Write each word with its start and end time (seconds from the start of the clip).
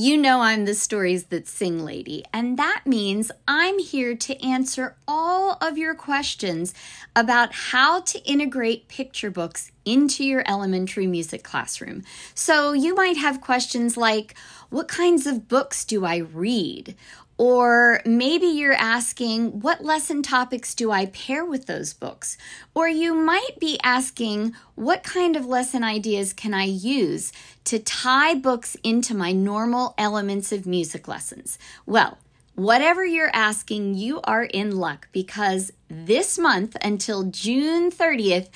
You 0.00 0.16
know 0.16 0.42
I'm 0.42 0.64
the 0.64 0.76
stories 0.76 1.24
that 1.24 1.48
sing 1.48 1.84
lady, 1.84 2.24
and 2.32 2.56
that 2.56 2.82
means 2.86 3.32
I'm 3.48 3.80
here 3.80 4.14
to 4.14 4.40
answer 4.40 4.94
all 5.08 5.58
of 5.60 5.76
your 5.76 5.96
questions 5.96 6.72
about 7.16 7.52
how 7.52 8.02
to 8.02 8.22
integrate 8.24 8.86
picture 8.86 9.28
books 9.32 9.72
into 9.84 10.22
your 10.22 10.44
elementary 10.46 11.08
music 11.08 11.42
classroom. 11.42 12.04
So 12.32 12.74
you 12.74 12.94
might 12.94 13.16
have 13.16 13.40
questions 13.40 13.96
like, 13.96 14.36
what 14.70 14.86
kinds 14.86 15.26
of 15.26 15.48
books 15.48 15.84
do 15.84 16.04
I 16.04 16.18
read? 16.18 16.94
Or 17.38 18.00
maybe 18.04 18.46
you're 18.46 18.72
asking, 18.72 19.60
what 19.60 19.84
lesson 19.84 20.22
topics 20.22 20.74
do 20.74 20.90
I 20.90 21.06
pair 21.06 21.44
with 21.44 21.66
those 21.66 21.94
books? 21.94 22.36
Or 22.74 22.88
you 22.88 23.14
might 23.14 23.60
be 23.60 23.78
asking, 23.84 24.54
what 24.74 25.04
kind 25.04 25.36
of 25.36 25.46
lesson 25.46 25.84
ideas 25.84 26.32
can 26.32 26.52
I 26.52 26.64
use 26.64 27.32
to 27.64 27.78
tie 27.78 28.34
books 28.34 28.76
into 28.82 29.14
my 29.14 29.30
normal 29.30 29.94
elements 29.96 30.50
of 30.50 30.66
music 30.66 31.06
lessons? 31.06 31.58
Well, 31.86 32.18
Whatever 32.58 33.04
you're 33.04 33.30
asking, 33.32 33.94
you 33.94 34.20
are 34.24 34.42
in 34.42 34.78
luck 34.78 35.06
because 35.12 35.72
this 35.88 36.36
month 36.36 36.76
until 36.82 37.22
June 37.22 37.88
30th, 37.88 38.48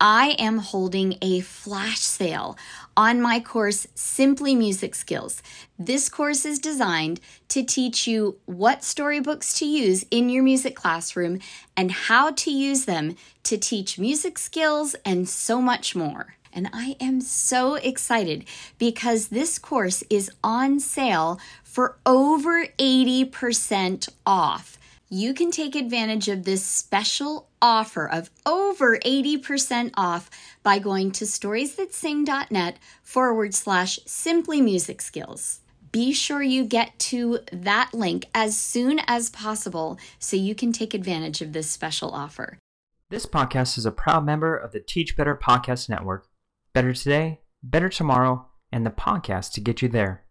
I 0.00 0.36
am 0.38 0.58
holding 0.58 1.16
a 1.20 1.40
flash 1.40 1.98
sale 1.98 2.56
on 2.96 3.20
my 3.20 3.40
course, 3.40 3.88
Simply 3.96 4.54
Music 4.54 4.94
Skills. 4.94 5.42
This 5.76 6.08
course 6.08 6.44
is 6.44 6.60
designed 6.60 7.20
to 7.48 7.64
teach 7.64 8.06
you 8.06 8.36
what 8.46 8.84
storybooks 8.84 9.58
to 9.58 9.66
use 9.66 10.06
in 10.12 10.28
your 10.30 10.44
music 10.44 10.76
classroom 10.76 11.40
and 11.76 11.90
how 11.90 12.30
to 12.30 12.50
use 12.50 12.84
them 12.84 13.16
to 13.42 13.56
teach 13.56 13.98
music 13.98 14.38
skills 14.38 14.94
and 15.04 15.28
so 15.28 15.60
much 15.60 15.96
more. 15.96 16.36
And 16.52 16.70
I 16.72 16.96
am 17.00 17.20
so 17.20 17.74
excited 17.74 18.44
because 18.78 19.28
this 19.28 19.58
course 19.58 20.04
is 20.08 20.30
on 20.44 20.78
sale 20.78 21.40
for 21.64 21.96
over 22.06 22.66
80% 22.78 24.08
off 24.24 24.77
you 25.08 25.32
can 25.32 25.50
take 25.50 25.74
advantage 25.74 26.28
of 26.28 26.44
this 26.44 26.64
special 26.64 27.48
offer 27.62 28.08
of 28.08 28.30
over 28.44 28.98
80% 28.98 29.92
off 29.96 30.30
by 30.62 30.78
going 30.78 31.12
to 31.12 31.24
storiesthatsing.net 31.24 32.78
forward 33.02 33.54
slash 33.54 33.98
simply 34.04 34.60
music 34.60 35.00
skills. 35.00 35.60
Be 35.90 36.12
sure 36.12 36.42
you 36.42 36.64
get 36.64 36.98
to 36.98 37.40
that 37.50 37.94
link 37.94 38.26
as 38.34 38.56
soon 38.58 39.00
as 39.06 39.30
possible 39.30 39.98
so 40.18 40.36
you 40.36 40.54
can 40.54 40.72
take 40.72 40.92
advantage 40.92 41.40
of 41.40 41.54
this 41.54 41.70
special 41.70 42.10
offer. 42.10 42.58
This 43.10 43.24
podcast 43.24 43.78
is 43.78 43.86
a 43.86 43.90
proud 43.90 44.26
member 44.26 44.54
of 44.54 44.72
the 44.72 44.80
Teach 44.80 45.16
Better 45.16 45.34
Podcast 45.34 45.88
Network. 45.88 46.28
Better 46.74 46.92
today, 46.92 47.40
better 47.62 47.88
tomorrow, 47.88 48.46
and 48.70 48.84
the 48.84 48.90
podcast 48.90 49.52
to 49.52 49.62
get 49.62 49.80
you 49.80 49.88
there. 49.88 50.27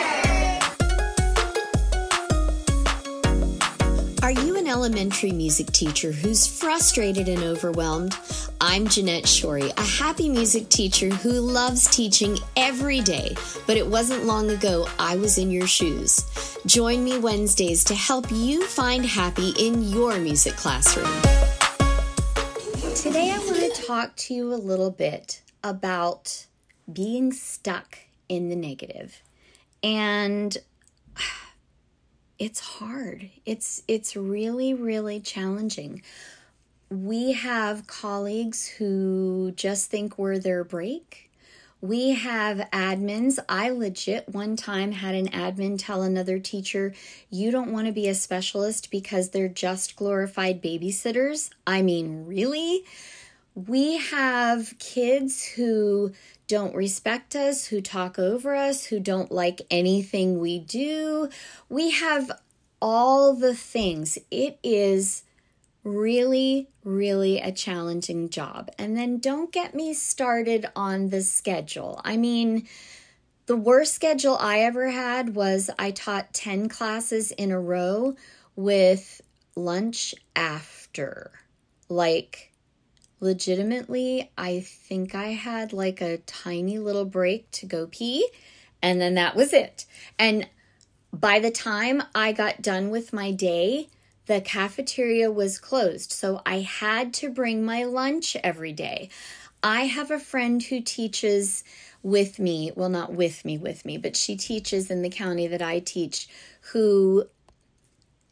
Are 4.24 4.32
you 4.32 4.56
an 4.58 4.61
elementary 4.72 5.34
music 5.34 5.68
teacher 5.74 6.14
who's 6.14 6.48
frustrated 6.48 7.28
and 7.28 7.44
overwhelmed? 7.44 8.16
I'm 8.62 8.88
Jeanette 8.88 9.26
Shorey, 9.26 9.70
a 9.78 9.82
happy 9.82 10.30
music 10.30 10.70
teacher 10.70 11.10
who 11.10 11.32
loves 11.32 11.88
teaching 11.88 12.38
every 12.56 13.02
day, 13.02 13.36
but 13.68 13.76
it 13.76 13.86
wasn't 13.86 14.24
long 14.24 14.50
ago 14.50 14.88
I 14.98 15.18
was 15.18 15.38
in 15.38 15.52
your 15.52 15.68
shoes. 15.68 16.58
Join 16.66 17.04
me 17.04 17.20
Wednesdays 17.20 17.84
to 17.84 17.96
help 17.96 18.32
you 18.32 18.66
find 18.66 19.06
happy 19.06 19.50
in 19.60 19.84
your 19.90 20.18
music 20.20 20.56
classroom. 20.56 21.12
Today, 22.96 23.30
I 23.30 23.40
want 23.40 23.76
to 23.76 23.84
talk 23.86 24.16
to 24.16 24.34
you 24.34 24.54
a 24.54 24.56
little 24.56 24.92
bit 24.92 25.42
about 25.66 26.46
being 26.92 27.34
stuck 27.34 27.98
in 28.30 28.48
the. 28.48 29.20
And 29.84 30.58
it's 32.42 32.60
hard. 32.60 33.30
It's 33.46 33.84
it's 33.88 34.16
really 34.16 34.74
really 34.74 35.20
challenging. 35.20 36.02
We 36.90 37.34
have 37.34 37.88
colleagues 37.88 38.68
who 38.68 39.54
just 39.56 39.90
think 39.90 40.18
we're 40.18 40.40
their 40.40 40.64
break 40.64 41.32
we 41.82 42.12
have 42.12 42.60
admins. 42.72 43.40
I 43.50 43.72
legit 43.72 44.30
one 44.30 44.56
time 44.56 44.92
had 44.92 45.16
an 45.16 45.30
admin 45.30 45.80
tell 45.80 46.04
another 46.04 46.38
teacher, 46.38 46.94
You 47.32 47.50
don't 47.50 47.72
want 47.72 47.88
to 47.88 47.92
be 47.92 48.08
a 48.08 48.14
specialist 48.14 48.92
because 48.92 49.30
they're 49.30 49.48
just 49.48 49.96
glorified 49.96 50.62
babysitters. 50.62 51.50
I 51.66 51.82
mean, 51.82 52.28
really? 52.28 52.84
We 53.56 53.98
have 53.98 54.76
kids 54.78 55.44
who 55.44 56.12
don't 56.52 56.76
respect 56.76 57.34
us, 57.34 57.68
who 57.68 57.80
talk 57.80 58.20
over 58.20 58.54
us, 58.54 58.88
who 58.88 59.00
don't 59.00 59.32
like 59.32 59.62
anything 59.72 60.38
we 60.38 60.60
do. 60.60 61.30
We 61.70 61.92
have 61.92 62.30
all 62.82 63.34
the 63.34 63.56
things. 63.56 64.18
It 64.30 64.60
is 64.62 65.24
really, 65.86 66.68
really 66.84 67.40
a 67.40 67.54
challenging 67.54 68.28
job. 68.28 68.70
And 68.78 68.98
then 68.98 69.20
don't 69.20 69.54
get 69.54 69.74
me 69.74 69.94
started 69.94 70.66
on 70.76 71.08
the 71.08 71.22
schedule. 71.22 72.02
I 72.04 72.18
mean, 72.18 72.68
the 73.46 73.56
worst 73.56 73.96
schedule 73.96 74.36
I 74.38 74.60
ever 74.60 74.90
had 74.90 75.34
was 75.34 75.70
I 75.80 75.92
taught 75.92 76.34
10 76.34 76.68
classes 76.68 77.32
in 77.32 77.52
a 77.52 77.62
row 77.62 78.18
with 78.58 79.22
lunch 79.56 80.14
after. 80.36 81.32
Like, 81.88 82.51
legitimately, 83.22 84.30
I 84.38 84.60
think 84.60 85.16
I 85.16 85.28
had 85.28 85.72
like 85.72 86.02
a 86.02 86.18
tiny 86.18 86.80
little 86.80 87.06
break 87.06 87.50
to 87.52 87.66
go 87.66 87.88
pee, 87.88 88.28
and 88.82 89.00
then 89.00 89.14
that 89.14 89.36
was 89.36 89.54
it. 89.54 89.86
And 90.20 90.50
by 91.14 91.40
the 91.40 91.52
time 91.52 92.04
I 92.14 92.34
got 92.34 92.62
done 92.62 92.90
with 92.90 93.14
my 93.14 93.32
day, 93.32 93.88
the 94.26 94.42
cafeteria 94.42 95.32
was 95.32 95.60
closed, 95.60 96.12
so 96.12 96.42
I 96.46 96.62
had 96.62 97.14
to 97.16 97.30
bring 97.30 97.64
my 97.64 97.84
lunch 97.84 98.36
every 98.44 98.74
day. 98.74 99.10
I 99.64 99.86
have 99.86 100.10
a 100.10 100.20
friend 100.20 100.62
who 100.62 100.82
teaches 100.82 101.64
with 102.04 102.40
me, 102.40 102.72
well, 102.76 102.90
not 102.90 103.14
with 103.14 103.46
me, 103.46 103.58
with 103.58 103.86
me, 103.86 103.98
but 103.98 104.16
she 104.16 104.36
teaches 104.36 104.90
in 104.90 105.04
the 105.04 105.10
county 105.10 105.48
that 105.48 105.62
I 105.62 105.80
teach, 105.80 106.28
who 106.72 107.26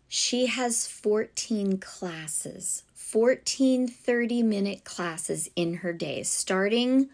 she 0.09 0.47
has 0.47 0.87
14 0.87 1.77
classes, 1.77 2.83
14 2.93 3.87
30 3.87 4.43
minute 4.43 4.83
classes 4.83 5.49
in 5.55 5.75
her 5.75 5.93
day, 5.93 6.23
starting 6.23 7.09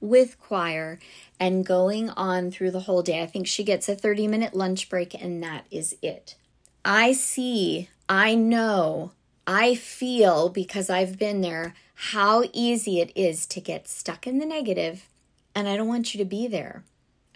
with 0.00 0.38
choir 0.38 0.98
and 1.40 1.66
going 1.66 2.10
on 2.10 2.50
through 2.50 2.70
the 2.70 2.80
whole 2.80 3.02
day. 3.02 3.22
I 3.22 3.26
think 3.26 3.46
she 3.46 3.64
gets 3.64 3.88
a 3.88 3.96
30 3.96 4.28
minute 4.28 4.54
lunch 4.54 4.88
break, 4.88 5.12
and 5.12 5.42
that 5.42 5.66
is 5.70 5.96
it. 6.00 6.36
I 6.84 7.12
see 7.12 7.88
I 8.08 8.36
know, 8.36 9.10
I 9.46 9.74
feel 9.74 10.48
because 10.48 10.88
I've 10.88 11.18
been 11.18 11.40
there 11.40 11.74
how 11.94 12.44
easy 12.52 13.00
it 13.00 13.10
is 13.16 13.46
to 13.46 13.60
get 13.60 13.88
stuck 13.88 14.26
in 14.26 14.38
the 14.38 14.46
negative, 14.46 15.08
and 15.54 15.66
I 15.66 15.76
don't 15.76 15.88
want 15.88 16.14
you 16.14 16.18
to 16.18 16.24
be 16.24 16.46
there. 16.46 16.84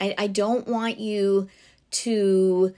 I, 0.01 0.15
I 0.17 0.27
don't 0.29 0.69
want 0.69 1.01
you 1.01 1.49
to 1.91 2.75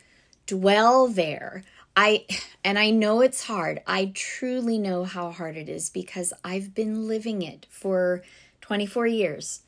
dwell 0.46 1.08
there. 1.08 1.64
I 1.96 2.26
and 2.64 2.78
I 2.78 2.90
know 2.90 3.20
it's 3.20 3.44
hard. 3.44 3.82
I 3.86 4.12
truly 4.14 4.78
know 4.78 5.04
how 5.04 5.30
hard 5.30 5.56
it 5.56 5.68
is 5.68 5.90
because 5.90 6.32
I've 6.44 6.74
been 6.74 7.06
living 7.06 7.42
it 7.42 7.66
for 7.70 8.22
24 8.60 9.06
years. 9.06 9.60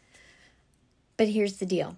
But 1.17 1.29
here's 1.29 1.59
the 1.59 1.67
deal. 1.67 1.97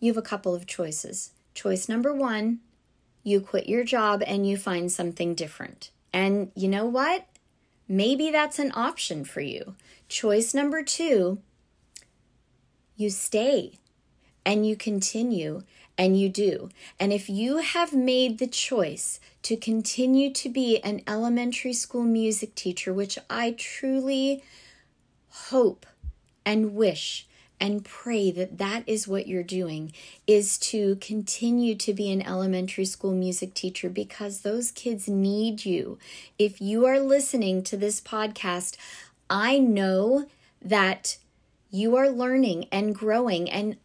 You 0.00 0.12
have 0.12 0.18
a 0.18 0.22
couple 0.22 0.54
of 0.54 0.66
choices. 0.66 1.32
Choice 1.54 1.88
number 1.88 2.12
1 2.12 2.60
you 3.22 3.40
quit 3.40 3.68
your 3.68 3.84
job 3.84 4.22
and 4.26 4.48
you 4.48 4.56
find 4.56 4.90
something 4.90 5.34
different. 5.34 5.90
And 6.12 6.50
you 6.54 6.68
know 6.68 6.86
what? 6.86 7.26
Maybe 7.88 8.30
that's 8.30 8.58
an 8.58 8.72
option 8.74 9.24
for 9.24 9.40
you. 9.40 9.74
Choice 10.08 10.54
number 10.54 10.82
two, 10.82 11.38
you 12.96 13.10
stay 13.10 13.74
and 14.44 14.66
you 14.66 14.76
continue 14.76 15.62
and 15.96 16.18
you 16.18 16.28
do. 16.28 16.70
And 16.98 17.12
if 17.12 17.28
you 17.28 17.58
have 17.58 17.92
made 17.92 18.38
the 18.38 18.46
choice 18.46 19.20
to 19.42 19.56
continue 19.56 20.32
to 20.32 20.48
be 20.48 20.78
an 20.82 21.02
elementary 21.06 21.72
school 21.72 22.04
music 22.04 22.54
teacher, 22.54 22.92
which 22.92 23.18
I 23.28 23.52
truly 23.52 24.42
hope 25.28 25.86
and 26.44 26.74
wish 26.74 27.26
and 27.60 27.84
pray 27.84 28.30
that 28.30 28.56
that 28.56 28.82
is 28.86 29.06
what 29.06 29.26
you're 29.26 29.42
doing 29.42 29.92
is 30.26 30.56
to 30.56 30.96
continue 30.96 31.74
to 31.74 31.92
be 31.92 32.10
an 32.10 32.22
elementary 32.22 32.86
school 32.86 33.12
music 33.12 33.52
teacher 33.52 33.90
because 33.90 34.40
those 34.40 34.70
kids 34.70 35.06
need 35.06 35.66
you. 35.66 35.98
If 36.38 36.60
you 36.60 36.86
are 36.86 36.98
listening 36.98 37.62
to 37.64 37.76
this 37.76 38.00
podcast, 38.00 38.76
I 39.28 39.58
know 39.58 40.26
that 40.62 41.18
you 41.70 41.96
are 41.96 42.08
learning 42.08 42.66
and 42.72 42.94
growing 42.94 43.48
and 43.50 43.76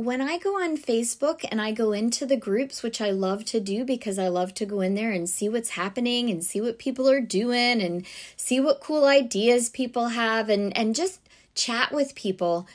when 0.00 0.22
I 0.22 0.38
go 0.38 0.54
on 0.54 0.78
Facebook 0.78 1.44
and 1.50 1.60
I 1.60 1.72
go 1.72 1.92
into 1.92 2.24
the 2.24 2.38
groups, 2.38 2.82
which 2.82 3.02
I 3.02 3.10
love 3.10 3.44
to 3.44 3.60
do 3.60 3.84
because 3.84 4.18
I 4.18 4.28
love 4.28 4.54
to 4.54 4.64
go 4.64 4.80
in 4.80 4.94
there 4.94 5.10
and 5.10 5.28
see 5.28 5.46
what's 5.46 5.70
happening 5.70 6.30
and 6.30 6.42
see 6.42 6.58
what 6.58 6.78
people 6.78 7.10
are 7.10 7.20
doing 7.20 7.82
and 7.82 8.06
see 8.34 8.60
what 8.60 8.80
cool 8.80 9.04
ideas 9.04 9.68
people 9.68 10.08
have 10.08 10.48
and, 10.48 10.74
and 10.74 10.94
just 10.94 11.20
chat 11.54 11.92
with 11.92 12.14
people, 12.14 12.66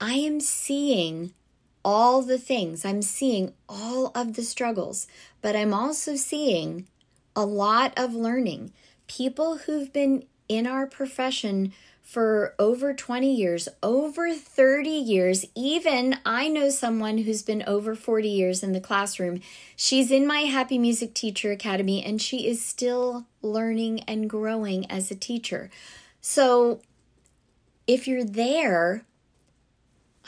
I 0.00 0.14
am 0.14 0.40
seeing 0.40 1.34
all 1.84 2.22
the 2.22 2.38
things. 2.38 2.86
I'm 2.86 3.02
seeing 3.02 3.52
all 3.68 4.10
of 4.14 4.36
the 4.36 4.42
struggles, 4.42 5.06
but 5.42 5.54
I'm 5.54 5.74
also 5.74 6.16
seeing 6.16 6.86
a 7.36 7.44
lot 7.44 7.92
of 7.94 8.14
learning. 8.14 8.72
People 9.06 9.58
who've 9.58 9.92
been 9.92 10.24
in 10.48 10.66
our 10.66 10.86
profession 10.86 11.74
for 12.06 12.54
over 12.56 12.94
20 12.94 13.34
years, 13.34 13.68
over 13.82 14.32
30 14.32 14.88
years. 14.88 15.44
Even 15.56 16.16
I 16.24 16.46
know 16.46 16.70
someone 16.70 17.18
who's 17.18 17.42
been 17.42 17.64
over 17.66 17.96
40 17.96 18.28
years 18.28 18.62
in 18.62 18.70
the 18.70 18.80
classroom. 18.80 19.40
She's 19.74 20.12
in 20.12 20.24
my 20.24 20.42
Happy 20.42 20.78
Music 20.78 21.14
Teacher 21.14 21.50
Academy 21.50 22.04
and 22.04 22.22
she 22.22 22.46
is 22.46 22.64
still 22.64 23.26
learning 23.42 24.04
and 24.04 24.30
growing 24.30 24.88
as 24.88 25.10
a 25.10 25.16
teacher. 25.16 25.68
So 26.20 26.80
if 27.88 28.06
you're 28.06 28.24
there, 28.24 29.04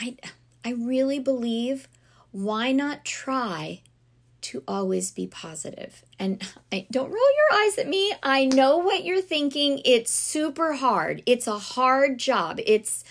I 0.00 0.16
I 0.64 0.72
really 0.72 1.20
believe 1.20 1.86
why 2.32 2.72
not 2.72 3.04
try 3.04 3.82
to 4.48 4.62
always 4.66 5.10
be 5.10 5.26
positive. 5.26 6.02
And 6.18 6.42
don't 6.90 7.10
roll 7.10 7.16
your 7.36 7.60
eyes 7.60 7.78
at 7.78 7.88
me. 7.88 8.12
I 8.22 8.46
know 8.46 8.78
what 8.78 9.04
you're 9.04 9.20
thinking. 9.20 9.80
It's 9.84 10.10
super 10.10 10.74
hard. 10.74 11.22
It's 11.26 11.46
a 11.46 11.58
hard 11.58 12.18
job. 12.18 12.58
It's 12.64 13.04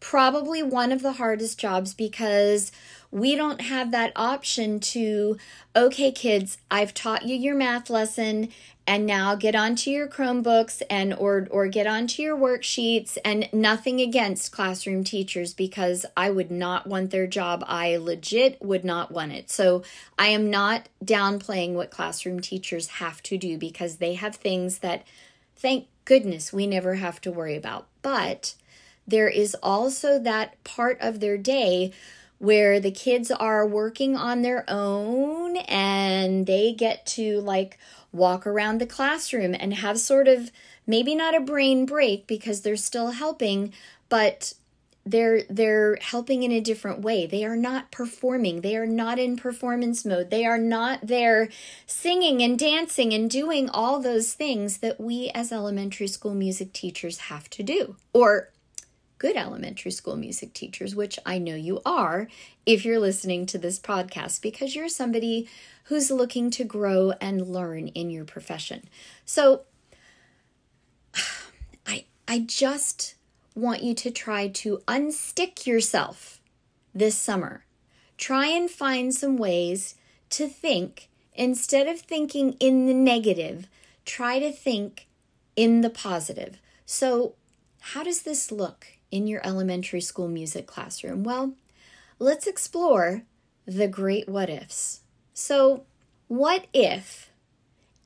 probably 0.00 0.62
one 0.62 0.92
of 0.92 1.02
the 1.02 1.12
hardest 1.12 1.58
jobs 1.58 1.92
because 1.92 2.72
we 3.10 3.34
don't 3.36 3.62
have 3.62 3.90
that 3.92 4.12
option 4.16 4.80
to, 4.80 5.38
okay, 5.74 6.12
kids, 6.12 6.58
I've 6.70 6.92
taught 6.92 7.26
you 7.26 7.34
your 7.34 7.54
math 7.54 7.88
lesson 7.88 8.50
and 8.88 9.04
now 9.04 9.34
get 9.34 9.54
onto 9.54 9.90
your 9.90 10.08
chromebooks 10.08 10.80
and 10.88 11.12
or 11.12 11.46
or 11.50 11.68
get 11.68 11.86
onto 11.86 12.22
your 12.22 12.36
worksheets 12.36 13.18
and 13.22 13.46
nothing 13.52 14.00
against 14.00 14.50
classroom 14.50 15.04
teachers 15.04 15.52
because 15.52 16.06
i 16.16 16.30
would 16.30 16.50
not 16.50 16.86
want 16.86 17.10
their 17.10 17.26
job. 17.26 17.62
I 17.66 17.98
legit 17.98 18.56
would 18.62 18.84
not 18.84 19.12
want 19.12 19.32
it. 19.32 19.50
So 19.50 19.82
i 20.18 20.28
am 20.28 20.48
not 20.48 20.88
downplaying 21.04 21.74
what 21.74 21.90
classroom 21.90 22.40
teachers 22.40 22.88
have 22.88 23.22
to 23.24 23.36
do 23.36 23.58
because 23.58 23.96
they 23.96 24.14
have 24.14 24.36
things 24.36 24.78
that 24.78 25.06
thank 25.54 25.86
goodness 26.06 26.50
we 26.50 26.66
never 26.66 26.94
have 26.94 27.20
to 27.20 27.30
worry 27.30 27.56
about. 27.56 27.86
But 28.00 28.54
there 29.06 29.28
is 29.28 29.54
also 29.62 30.18
that 30.18 30.62
part 30.64 30.96
of 31.02 31.20
their 31.20 31.36
day 31.36 31.92
where 32.38 32.78
the 32.78 32.90
kids 32.90 33.30
are 33.30 33.66
working 33.66 34.16
on 34.16 34.42
their 34.42 34.64
own 34.68 35.56
and 35.56 36.46
they 36.46 36.72
get 36.72 37.04
to 37.04 37.40
like 37.40 37.78
walk 38.12 38.46
around 38.46 38.78
the 38.78 38.86
classroom 38.86 39.54
and 39.58 39.74
have 39.74 39.98
sort 39.98 40.28
of 40.28 40.50
maybe 40.86 41.14
not 41.14 41.34
a 41.34 41.40
brain 41.40 41.84
break 41.84 42.26
because 42.26 42.62
they're 42.62 42.76
still 42.76 43.10
helping, 43.10 43.72
but 44.08 44.54
they're 45.04 45.42
they're 45.48 45.96
helping 46.00 46.42
in 46.42 46.52
a 46.52 46.60
different 46.60 47.00
way. 47.00 47.26
They 47.26 47.44
are 47.44 47.56
not 47.56 47.90
performing. 47.90 48.60
They 48.60 48.76
are 48.76 48.86
not 48.86 49.18
in 49.18 49.36
performance 49.36 50.04
mode. 50.04 50.30
They 50.30 50.44
are 50.44 50.58
not 50.58 51.06
there 51.06 51.48
singing 51.86 52.42
and 52.42 52.58
dancing 52.58 53.14
and 53.14 53.30
doing 53.30 53.70
all 53.70 54.00
those 54.00 54.34
things 54.34 54.78
that 54.78 55.00
we 55.00 55.30
as 55.34 55.50
elementary 55.50 56.08
school 56.08 56.34
music 56.34 56.72
teachers 56.72 57.18
have 57.18 57.48
to 57.50 57.62
do. 57.62 57.96
Or 58.12 58.50
good 59.18 59.36
elementary 59.36 59.90
school 59.90 60.16
music 60.16 60.52
teachers, 60.52 60.94
which 60.94 61.18
I 61.26 61.38
know 61.38 61.54
you 61.54 61.80
are 61.84 62.28
if 62.64 62.84
you're 62.84 63.00
listening 63.00 63.46
to 63.46 63.58
this 63.58 63.78
podcast 63.78 64.40
because 64.40 64.74
you're 64.74 64.88
somebody 64.88 65.48
who's 65.84 66.10
looking 66.10 66.50
to 66.52 66.64
grow 66.64 67.12
and 67.20 67.46
learn 67.46 67.88
in 67.88 68.10
your 68.10 68.24
profession. 68.24 68.88
So 69.24 69.64
I 71.86 72.04
I 72.26 72.40
just 72.40 73.14
want 73.54 73.82
you 73.82 73.94
to 73.94 74.10
try 74.10 74.48
to 74.48 74.78
unstick 74.86 75.66
yourself 75.66 76.40
this 76.94 77.16
summer. 77.16 77.64
Try 78.16 78.46
and 78.46 78.70
find 78.70 79.14
some 79.14 79.36
ways 79.36 79.94
to 80.30 80.48
think 80.48 81.08
instead 81.34 81.86
of 81.86 82.00
thinking 82.00 82.54
in 82.60 82.86
the 82.86 82.94
negative, 82.94 83.68
try 84.04 84.38
to 84.38 84.52
think 84.52 85.06
in 85.56 85.80
the 85.80 85.90
positive. 85.90 86.58
So, 86.84 87.34
how 87.80 88.02
does 88.02 88.22
this 88.22 88.50
look 88.50 88.97
in 89.10 89.26
your 89.26 89.40
elementary 89.44 90.00
school 90.00 90.28
music 90.28 90.66
classroom? 90.66 91.24
Well, 91.24 91.54
let's 92.18 92.46
explore 92.46 93.22
the 93.66 93.88
great 93.88 94.28
what 94.28 94.50
ifs. 94.50 95.00
So, 95.34 95.84
what 96.26 96.66
if 96.72 97.30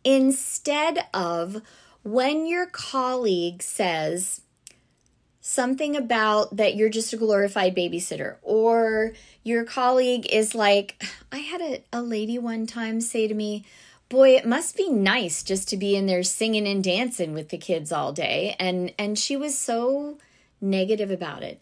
instead 0.05 1.07
of 1.15 1.63
when 2.03 2.47
your 2.47 2.67
colleague 2.67 3.63
says 3.63 4.43
something 5.41 5.97
about 5.97 6.57
that 6.57 6.77
you're 6.77 6.89
just 6.89 7.13
a 7.13 7.17
glorified 7.17 7.75
babysitter, 7.75 8.37
or 8.43 9.13
your 9.43 9.65
colleague 9.65 10.27
is 10.31 10.55
like, 10.55 11.03
I 11.33 11.39
had 11.39 11.61
a, 11.61 11.83
a 11.93 12.03
lady 12.03 12.39
one 12.39 12.67
time 12.67 13.01
say 13.01 13.27
to 13.27 13.35
me, 13.35 13.65
boy 14.13 14.37
it 14.37 14.47
must 14.47 14.77
be 14.77 14.91
nice 14.91 15.43
just 15.43 15.69
to 15.71 15.77
be 15.77 15.97
in 15.97 16.07
there 16.07 16.23
singing 16.23 16.69
and 16.69 16.85
dancing 16.85 17.33
with 17.33 17.49
the 17.49 17.57
kids 17.57 17.91
all 17.91 18.13
day 18.13 18.55
and 18.61 18.93
and 18.99 19.19
she 19.19 19.35
was 19.39 19.57
so 19.57 20.19
negative 20.63 21.11
about 21.11 21.43
it. 21.43 21.61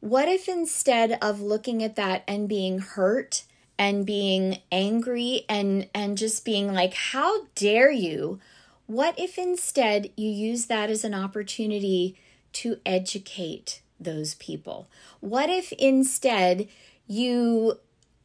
What 0.00 0.28
if 0.28 0.48
instead 0.48 1.18
of 1.20 1.40
looking 1.40 1.82
at 1.82 1.96
that 1.96 2.22
and 2.26 2.48
being 2.48 2.78
hurt 2.78 3.44
and 3.78 4.06
being 4.06 4.58
angry 4.72 5.44
and 5.48 5.88
and 5.94 6.16
just 6.16 6.44
being 6.44 6.72
like 6.72 6.94
how 6.94 7.46
dare 7.54 7.90
you? 7.90 8.40
What 8.86 9.18
if 9.18 9.38
instead 9.38 10.10
you 10.16 10.30
use 10.30 10.66
that 10.66 10.90
as 10.90 11.04
an 11.04 11.14
opportunity 11.14 12.18
to 12.54 12.78
educate 12.86 13.82
those 13.98 14.34
people? 14.36 14.88
What 15.20 15.50
if 15.50 15.72
instead 15.72 16.68
you 17.06 17.78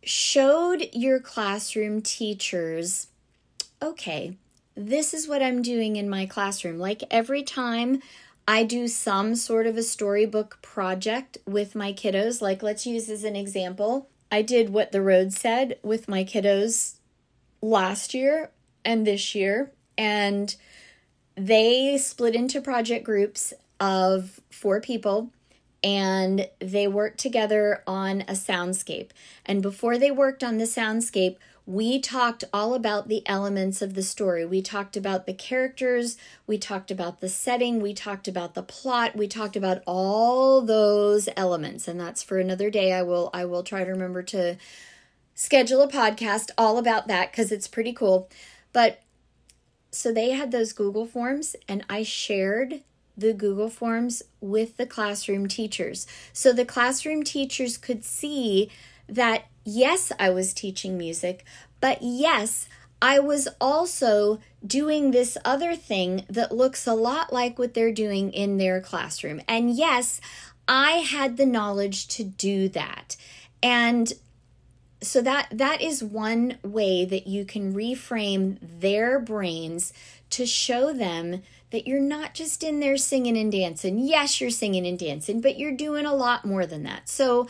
showed 0.03 0.87
your 0.93 1.19
classroom 1.19 1.99
teachers 1.99 3.07
okay 3.81 4.37
this 4.75 5.13
is 5.13 5.27
what 5.27 5.41
i'm 5.41 5.61
doing 5.61 5.95
in 5.95 6.09
my 6.09 6.25
classroom. 6.25 6.77
Like 6.77 7.03
every 7.09 7.43
time 7.43 8.01
I 8.47 8.63
do 8.63 8.87
some 8.87 9.35
sort 9.35 9.65
of 9.65 9.77
a 9.77 9.83
storybook 9.83 10.59
project 10.61 11.37
with 11.47 11.73
my 11.75 11.93
kiddos. 11.93 12.41
Like, 12.41 12.61
let's 12.61 12.85
use 12.85 13.09
as 13.09 13.23
an 13.23 13.35
example. 13.35 14.09
I 14.31 14.41
did 14.41 14.69
what 14.69 14.91
the 14.91 15.01
road 15.01 15.33
said 15.33 15.79
with 15.81 16.07
my 16.07 16.23
kiddos 16.23 16.95
last 17.61 18.13
year 18.13 18.51
and 18.83 19.05
this 19.05 19.33
year, 19.33 19.71
and 19.97 20.55
they 21.35 21.97
split 21.97 22.35
into 22.35 22.61
project 22.61 23.03
groups 23.03 23.53
of 23.79 24.39
four 24.49 24.79
people 24.79 25.31
and 25.83 26.49
they 26.59 26.87
worked 26.87 27.19
together 27.19 27.83
on 27.85 28.21
a 28.21 28.31
soundscape. 28.31 29.11
And 29.45 29.61
before 29.61 29.97
they 29.97 30.09
worked 30.09 30.43
on 30.43 30.57
the 30.57 30.63
soundscape, 30.65 31.37
we 31.65 31.99
talked 31.99 32.43
all 32.53 32.75
about 32.75 33.07
the 33.07 33.27
elements 33.27 33.81
of 33.81 33.95
the 33.95 34.03
story. 34.03 34.45
We 34.45 34.61
talked 34.61 34.95
about 34.95 35.25
the 35.25 35.33
characters, 35.33 36.15
we 36.45 36.59
talked 36.59 36.91
about 36.91 37.21
the 37.21 37.29
setting, 37.29 37.81
we 37.81 37.93
talked 37.93 38.27
about 38.27 38.53
the 38.53 38.61
plot, 38.61 39.15
we 39.15 39.27
talked 39.27 39.55
about 39.55 39.81
all 39.87 40.61
those 40.61 41.27
elements. 41.35 41.87
And 41.87 41.99
that's 41.99 42.21
for 42.21 42.37
another 42.37 42.69
day. 42.69 42.93
I 42.93 43.01
will 43.01 43.31
I 43.33 43.45
will 43.45 43.63
try 43.63 43.83
to 43.83 43.89
remember 43.89 44.21
to 44.23 44.57
schedule 45.33 45.81
a 45.81 45.87
podcast 45.87 46.51
all 46.57 46.77
about 46.77 47.07
that 47.07 47.33
cuz 47.33 47.51
it's 47.51 47.67
pretty 47.67 47.93
cool. 47.93 48.29
But 48.71 49.01
so 49.91 50.11
they 50.11 50.31
had 50.31 50.51
those 50.51 50.71
Google 50.71 51.07
Forms 51.07 51.55
and 51.67 51.83
I 51.89 52.03
shared 52.03 52.81
the 53.17 53.33
Google 53.33 53.69
Forms 53.69 54.21
with 54.39 54.77
the 54.77 54.85
classroom 54.85 55.47
teachers. 55.47 56.05
So 56.31 56.53
the 56.53 56.65
classroom 56.65 57.23
teachers 57.23 57.77
could 57.77 58.03
see 58.03 58.69
that 59.07 59.45
yes, 59.65 60.11
I 60.17 60.29
was 60.29 60.53
teaching 60.53 60.97
music, 60.97 61.43
but 61.81 61.97
yes, 62.01 62.67
I 63.01 63.19
was 63.19 63.47
also 63.59 64.39
doing 64.65 65.11
this 65.11 65.37
other 65.43 65.75
thing 65.75 66.25
that 66.29 66.55
looks 66.55 66.87
a 66.87 66.93
lot 66.93 67.33
like 67.33 67.59
what 67.59 67.73
they're 67.73 67.91
doing 67.91 68.31
in 68.31 68.57
their 68.57 68.79
classroom. 68.79 69.41
And 69.47 69.69
yes, 69.69 70.21
I 70.67 70.91
had 70.91 71.37
the 71.37 71.45
knowledge 71.45 72.07
to 72.09 72.23
do 72.23 72.69
that. 72.69 73.17
And 73.61 74.13
so 75.01 75.21
that 75.21 75.47
that 75.51 75.81
is 75.81 76.03
one 76.03 76.57
way 76.63 77.05
that 77.05 77.27
you 77.27 77.45
can 77.45 77.73
reframe 77.75 78.57
their 78.61 79.19
brains 79.19 79.93
to 80.31 80.45
show 80.45 80.93
them 80.93 81.43
that 81.71 81.85
you're 81.85 81.99
not 81.99 82.33
just 82.33 82.63
in 82.63 82.79
there 82.79 82.97
singing 82.97 83.37
and 83.37 83.51
dancing. 83.51 83.99
Yes, 83.99 84.39
you're 84.39 84.49
singing 84.49 84.87
and 84.87 84.97
dancing, 84.97 85.41
but 85.41 85.59
you're 85.59 85.75
doing 85.75 86.05
a 86.05 86.15
lot 86.15 86.45
more 86.45 86.65
than 86.65 86.83
that. 86.83 87.09
So 87.09 87.47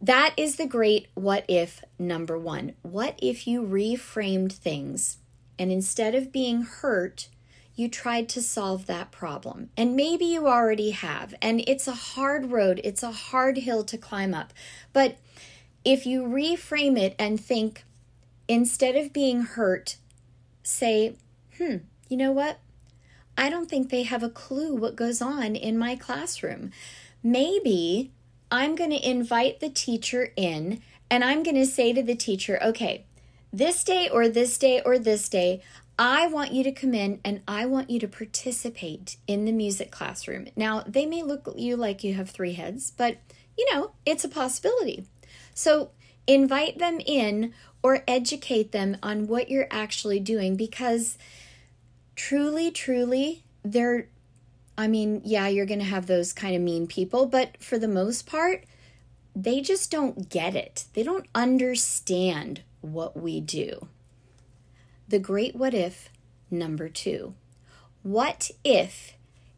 that 0.00 0.34
is 0.36 0.56
the 0.56 0.66
great 0.66 1.08
what 1.14 1.44
if 1.48 1.84
number 1.98 2.38
one. 2.38 2.74
What 2.82 3.18
if 3.20 3.46
you 3.46 3.62
reframed 3.62 4.52
things 4.52 5.18
and 5.58 5.70
instead 5.70 6.14
of 6.14 6.32
being 6.32 6.62
hurt, 6.62 7.28
you 7.74 7.88
tried 7.88 8.28
to 8.30 8.40
solve 8.40 8.86
that 8.86 9.12
problem? 9.12 9.68
And 9.76 9.94
maybe 9.94 10.24
you 10.24 10.46
already 10.46 10.92
have. 10.92 11.34
And 11.42 11.62
it's 11.66 11.86
a 11.86 11.92
hard 11.92 12.50
road, 12.50 12.80
it's 12.82 13.02
a 13.02 13.12
hard 13.12 13.58
hill 13.58 13.84
to 13.84 13.98
climb 13.98 14.32
up. 14.32 14.54
But 14.92 15.18
if 15.84 16.06
you 16.06 16.22
reframe 16.22 16.98
it 16.98 17.14
and 17.18 17.38
think, 17.38 17.84
instead 18.48 18.96
of 18.96 19.12
being 19.12 19.42
hurt, 19.42 19.96
say, 20.62 21.16
hmm, 21.58 21.76
you 22.08 22.16
know 22.16 22.32
what? 22.32 22.58
I 23.36 23.48
don't 23.48 23.68
think 23.68 23.90
they 23.90 24.02
have 24.02 24.22
a 24.22 24.30
clue 24.30 24.74
what 24.74 24.96
goes 24.96 25.22
on 25.22 25.56
in 25.56 25.78
my 25.78 25.94
classroom. 25.94 26.72
Maybe 27.22 28.12
I'm 28.50 28.74
going 28.74 28.90
to 28.90 29.08
invite 29.08 29.60
the 29.60 29.70
teacher 29.70 30.32
in 30.36 30.80
and 31.10 31.24
I'm 31.24 31.42
going 31.42 31.56
to 31.56 31.66
say 31.66 31.92
to 31.92 32.02
the 32.02 32.14
teacher, 32.14 32.58
okay, 32.62 33.04
this 33.52 33.82
day 33.82 34.08
or 34.08 34.28
this 34.28 34.56
day 34.58 34.80
or 34.84 34.98
this 34.98 35.28
day, 35.28 35.62
I 35.98 36.28
want 36.28 36.52
you 36.52 36.64
to 36.64 36.72
come 36.72 36.94
in 36.94 37.20
and 37.24 37.42
I 37.46 37.66
want 37.66 37.90
you 37.90 38.00
to 38.00 38.08
participate 38.08 39.16
in 39.26 39.44
the 39.44 39.52
music 39.52 39.90
classroom. 39.90 40.48
Now, 40.56 40.82
they 40.86 41.04
may 41.04 41.22
look 41.22 41.46
at 41.46 41.58
you 41.58 41.76
like 41.76 42.02
you 42.02 42.14
have 42.14 42.30
three 42.30 42.54
heads, 42.54 42.92
but 42.96 43.18
you 43.58 43.66
know, 43.74 43.92
it's 44.06 44.24
a 44.24 44.28
possibility. 44.28 45.04
So, 45.52 45.90
invite 46.26 46.78
them 46.78 47.00
in 47.04 47.52
or 47.82 48.04
educate 48.06 48.72
them 48.72 48.96
on 49.02 49.26
what 49.26 49.50
you're 49.50 49.68
actually 49.70 50.20
doing 50.20 50.56
because 50.56 51.18
truly, 52.14 52.70
truly, 52.70 53.44
they're, 53.62 54.08
I 54.80 54.88
mean, 54.88 55.20
yeah, 55.26 55.46
you're 55.46 55.66
going 55.66 55.80
to 55.80 55.84
have 55.84 56.06
those 56.06 56.32
kind 56.32 56.56
of 56.56 56.62
mean 56.62 56.86
people, 56.86 57.26
but 57.26 57.62
for 57.62 57.78
the 57.78 57.86
most 57.86 58.24
part, 58.26 58.64
they 59.36 59.60
just 59.60 59.90
don't 59.90 60.30
get 60.30 60.56
it. 60.56 60.86
They 60.94 61.02
don't 61.02 61.26
understand 61.34 62.62
what 62.80 63.14
we 63.14 63.42
do. 63.42 63.88
The 65.06 65.18
Great 65.18 65.54
What 65.54 65.74
If, 65.74 66.08
number 66.50 66.88
two. 66.88 67.34
What 68.02 68.50
if 68.64 69.12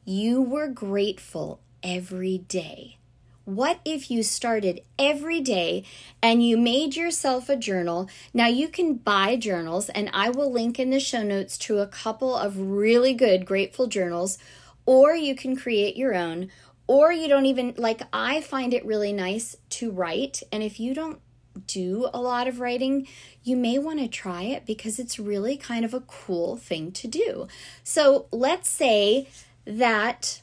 you 0.04 0.42
were 0.42 0.66
grateful 0.66 1.60
every 1.84 2.38
day? 2.38 2.96
What 3.44 3.78
if 3.84 4.10
you 4.10 4.24
started 4.24 4.80
every 4.98 5.40
day 5.40 5.84
and 6.20 6.44
you 6.44 6.56
made 6.56 6.96
yourself 6.96 7.48
a 7.48 7.54
journal? 7.54 8.08
Now 8.34 8.48
you 8.48 8.66
can 8.66 8.94
buy 8.94 9.36
journals, 9.36 9.88
and 9.88 10.10
I 10.12 10.30
will 10.30 10.50
link 10.50 10.80
in 10.80 10.90
the 10.90 10.98
show 10.98 11.22
notes 11.22 11.56
to 11.58 11.78
a 11.78 11.86
couple 11.86 12.34
of 12.34 12.58
really 12.58 13.14
good 13.14 13.46
grateful 13.46 13.86
journals, 13.86 14.36
or 14.86 15.14
you 15.14 15.34
can 15.34 15.56
create 15.56 15.96
your 15.96 16.14
own, 16.14 16.50
or 16.86 17.12
you 17.12 17.28
don't 17.28 17.46
even 17.46 17.74
like. 17.76 18.02
I 18.12 18.40
find 18.40 18.74
it 18.74 18.84
really 18.84 19.12
nice 19.12 19.56
to 19.70 19.90
write, 19.90 20.42
and 20.50 20.62
if 20.62 20.80
you 20.80 20.94
don't 20.94 21.20
do 21.66 22.08
a 22.14 22.20
lot 22.20 22.48
of 22.48 22.60
writing, 22.60 23.06
you 23.42 23.56
may 23.56 23.78
want 23.78 23.98
to 23.98 24.08
try 24.08 24.42
it 24.42 24.64
because 24.64 24.98
it's 24.98 25.18
really 25.18 25.56
kind 25.56 25.84
of 25.84 25.92
a 25.92 26.00
cool 26.00 26.56
thing 26.56 26.90
to 26.92 27.06
do. 27.06 27.46
So 27.84 28.26
let's 28.32 28.70
say 28.70 29.28
that 29.66 30.40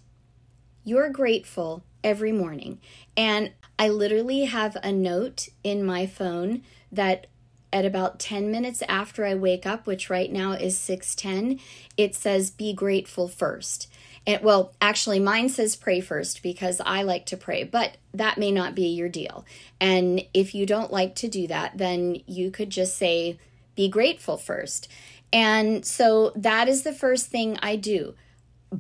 you're 0.83 1.09
grateful 1.09 1.83
every 2.03 2.31
morning. 2.31 2.79
And 3.17 3.51
I 3.77 3.89
literally 3.89 4.45
have 4.45 4.77
a 4.83 4.91
note 4.91 5.49
in 5.63 5.83
my 5.83 6.05
phone 6.05 6.61
that 6.91 7.27
at 7.71 7.85
about 7.85 8.19
10 8.19 8.49
minutes 8.49 8.81
after 8.87 9.25
I 9.25 9.35
wake 9.35 9.65
up, 9.65 9.85
which 9.85 10.09
right 10.09 10.31
now 10.31 10.53
is 10.53 10.77
6:10, 10.77 11.59
it 11.97 12.15
says 12.15 12.49
be 12.49 12.73
grateful 12.73 13.27
first. 13.27 13.88
And 14.29 14.43
well, 14.43 14.75
actually 14.79 15.17
mine 15.17 15.49
says 15.49 15.75
pray 15.75 16.01
first 16.01 16.43
because 16.43 16.79
I 16.85 17.01
like 17.01 17.25
to 17.27 17.37
pray, 17.37 17.63
but 17.63 17.97
that 18.13 18.37
may 18.37 18.51
not 18.51 18.75
be 18.75 18.85
your 18.89 19.09
deal. 19.09 19.43
And 19.81 20.23
if 20.35 20.53
you 20.53 20.67
don't 20.67 20.91
like 20.91 21.15
to 21.15 21.27
do 21.27 21.47
that, 21.47 21.79
then 21.79 22.21
you 22.27 22.51
could 22.51 22.69
just 22.69 22.95
say 22.95 23.39
be 23.75 23.89
grateful 23.89 24.37
first. 24.37 24.87
And 25.33 25.83
so 25.83 26.31
that 26.35 26.67
is 26.67 26.83
the 26.83 26.93
first 26.93 27.31
thing 27.31 27.57
I 27.63 27.75
do. 27.75 28.13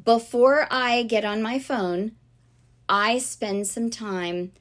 Before 0.05 0.67
I 0.69 1.01
get 1.01 1.25
on 1.25 1.41
my 1.41 1.57
phone, 1.57 2.11
I 2.87 3.17
spend 3.17 3.65
some 3.65 3.89
time 3.89 4.51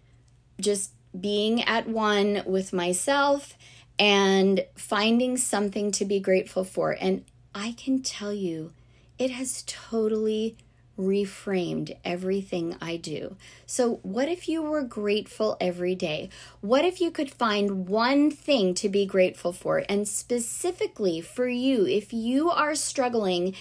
just 0.59 0.93
being 1.19 1.63
at 1.65 1.87
one 1.87 2.43
with 2.47 2.73
myself 2.73 3.59
and 3.99 4.65
finding 4.75 5.37
something 5.37 5.93
to 5.93 6.07
be 6.07 6.19
grateful 6.19 6.65
for. 6.65 6.97
And 6.99 7.27
I 7.55 7.73
can 7.73 8.01
tell 8.01 8.33
you, 8.33 8.73
it 9.19 9.33
has 9.33 9.65
totally 9.67 10.57
reframed 10.99 11.97
everything 12.05 12.77
I 12.81 12.97
do. 12.97 13.37
So, 13.67 14.01
what 14.03 14.29
if 14.29 14.49
you 14.49 14.63
were 14.63 14.83
grateful 14.83 15.57
every 15.61 15.95
day? 15.95 16.29
What 16.61 16.85
if 16.85 17.01
you 17.01 17.11
could 17.11 17.31
find 17.31 17.87
one 17.87 18.31
thing 18.31 18.75
to 18.75 18.89
be 18.89 19.07
grateful 19.07 19.53
for? 19.53 19.85
And 19.89 20.09
specifically 20.09 21.21
for 21.21 21.49
you, 21.49 21.87
if 21.87 22.13
you 22.13 22.51
are 22.51 22.75
struggling 22.75 23.55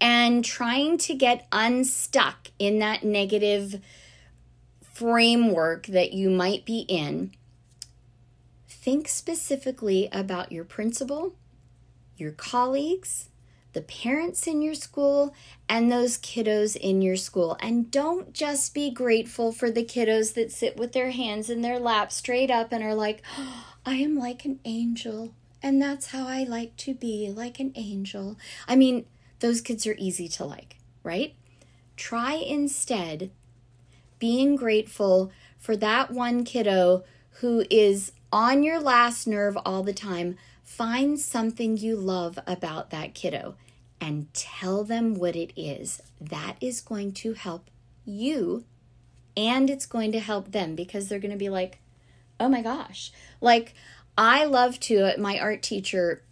and 0.00 0.44
trying 0.44 0.98
to 0.98 1.14
get 1.14 1.48
unstuck 1.50 2.48
in 2.58 2.78
that 2.78 3.02
negative 3.02 3.80
framework 4.82 5.86
that 5.86 6.12
you 6.12 6.30
might 6.30 6.64
be 6.64 6.80
in, 6.88 7.32
think 8.68 9.08
specifically 9.08 10.08
about 10.12 10.52
your 10.52 10.64
principal, 10.64 11.34
your 12.16 12.30
colleagues, 12.30 13.28
the 13.74 13.82
parents 13.82 14.46
in 14.46 14.62
your 14.62 14.74
school, 14.74 15.34
and 15.68 15.90
those 15.90 16.18
kiddos 16.18 16.76
in 16.76 17.02
your 17.02 17.16
school. 17.16 17.56
And 17.60 17.90
don't 17.90 18.32
just 18.32 18.74
be 18.74 18.90
grateful 18.90 19.52
for 19.52 19.70
the 19.70 19.84
kiddos 19.84 20.34
that 20.34 20.52
sit 20.52 20.76
with 20.76 20.92
their 20.92 21.10
hands 21.10 21.50
in 21.50 21.62
their 21.62 21.78
lap 21.78 22.12
straight 22.12 22.50
up 22.50 22.72
and 22.72 22.82
are 22.82 22.94
like, 22.94 23.22
oh, 23.38 23.66
I 23.86 23.96
am 23.96 24.16
like 24.16 24.46
an 24.46 24.60
angel. 24.64 25.34
And 25.62 25.80
that's 25.80 26.06
how 26.06 26.26
I 26.26 26.44
like 26.44 26.76
to 26.78 26.94
be, 26.94 27.30
like 27.30 27.60
an 27.60 27.72
angel. 27.74 28.38
I 28.66 28.76
mean, 28.76 29.04
those 29.40 29.60
kids 29.60 29.86
are 29.86 29.96
easy 29.98 30.26
to 30.28 30.44
like, 30.44 30.76
right? 31.02 31.34
Try 31.96 32.34
instead 32.34 33.30
being 34.18 34.56
grateful 34.56 35.30
for 35.58 35.76
that 35.76 36.10
one 36.10 36.44
kiddo 36.44 37.04
who 37.40 37.64
is 37.70 38.12
on 38.32 38.62
your 38.62 38.80
last 38.80 39.26
nerve 39.26 39.58
all 39.66 39.82
the 39.82 39.92
time. 39.92 40.36
Find 40.62 41.20
something 41.20 41.76
you 41.76 41.96
love 41.96 42.38
about 42.46 42.90
that 42.90 43.14
kiddo 43.14 43.54
and 44.04 44.32
tell 44.34 44.84
them 44.84 45.14
what 45.14 45.34
it 45.34 45.50
is. 45.56 46.02
That 46.20 46.56
is 46.60 46.82
going 46.82 47.12
to 47.12 47.32
help 47.32 47.70
you 48.04 48.64
and 49.34 49.70
it's 49.70 49.86
going 49.86 50.12
to 50.12 50.20
help 50.20 50.52
them 50.52 50.74
because 50.74 51.08
they're 51.08 51.18
going 51.18 51.30
to 51.30 51.38
be 51.38 51.48
like, 51.48 51.78
oh 52.38 52.50
my 52.50 52.60
gosh. 52.60 53.12
Like, 53.40 53.74
I 54.18 54.44
love 54.44 54.78
to, 54.80 55.14
uh, 55.14 55.18
my 55.18 55.38
art 55.38 55.62
teacher 55.62 56.22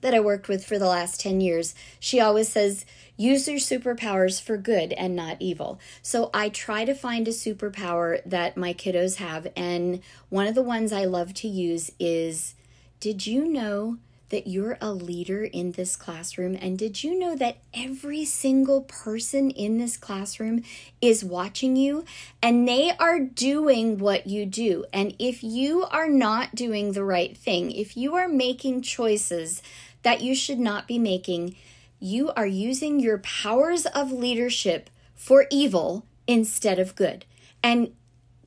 that 0.00 0.14
I 0.14 0.20
worked 0.20 0.48
with 0.48 0.64
for 0.64 0.78
the 0.78 0.88
last 0.88 1.20
10 1.20 1.42
years, 1.42 1.74
she 2.00 2.20
always 2.20 2.48
says, 2.48 2.86
use 3.18 3.46
your 3.46 3.58
superpowers 3.58 4.40
for 4.40 4.56
good 4.56 4.92
and 4.94 5.14
not 5.14 5.36
evil. 5.40 5.78
So 6.00 6.30
I 6.32 6.48
try 6.48 6.86
to 6.86 6.94
find 6.94 7.28
a 7.28 7.32
superpower 7.32 8.20
that 8.24 8.56
my 8.56 8.72
kiddos 8.72 9.16
have. 9.16 9.46
And 9.54 10.00
one 10.30 10.46
of 10.46 10.54
the 10.54 10.62
ones 10.62 10.90
I 10.90 11.04
love 11.04 11.34
to 11.34 11.48
use 11.48 11.90
is 12.00 12.54
Did 12.98 13.26
you 13.26 13.46
know 13.46 13.98
that 14.34 14.48
you're 14.48 14.76
a 14.80 14.90
leader 14.90 15.44
in 15.44 15.70
this 15.72 15.94
classroom? 15.94 16.58
And 16.60 16.76
did 16.76 17.04
you 17.04 17.16
know 17.16 17.36
that 17.36 17.58
every 17.72 18.24
single 18.24 18.80
person 18.80 19.48
in 19.48 19.78
this 19.78 19.96
classroom 19.96 20.64
is 21.00 21.24
watching 21.24 21.76
you 21.76 22.04
and 22.42 22.66
they 22.66 22.90
are 22.98 23.20
doing 23.20 23.96
what 23.96 24.26
you 24.26 24.44
do? 24.44 24.86
And 24.92 25.14
if 25.20 25.44
you 25.44 25.84
are 25.84 26.08
not 26.08 26.56
doing 26.56 26.90
the 26.90 27.04
right 27.04 27.36
thing, 27.36 27.70
if 27.70 27.96
you 27.96 28.16
are 28.16 28.26
making 28.26 28.82
choices 28.82 29.62
that 30.02 30.20
you 30.20 30.34
should 30.34 30.58
not 30.58 30.88
be 30.88 30.98
making, 30.98 31.54
you 32.00 32.32
are 32.32 32.44
using 32.44 32.98
your 32.98 33.18
powers 33.18 33.86
of 33.86 34.10
leadership 34.10 34.90
for 35.14 35.46
evil 35.48 36.06
instead 36.26 36.80
of 36.80 36.96
good. 36.96 37.24
And 37.62 37.92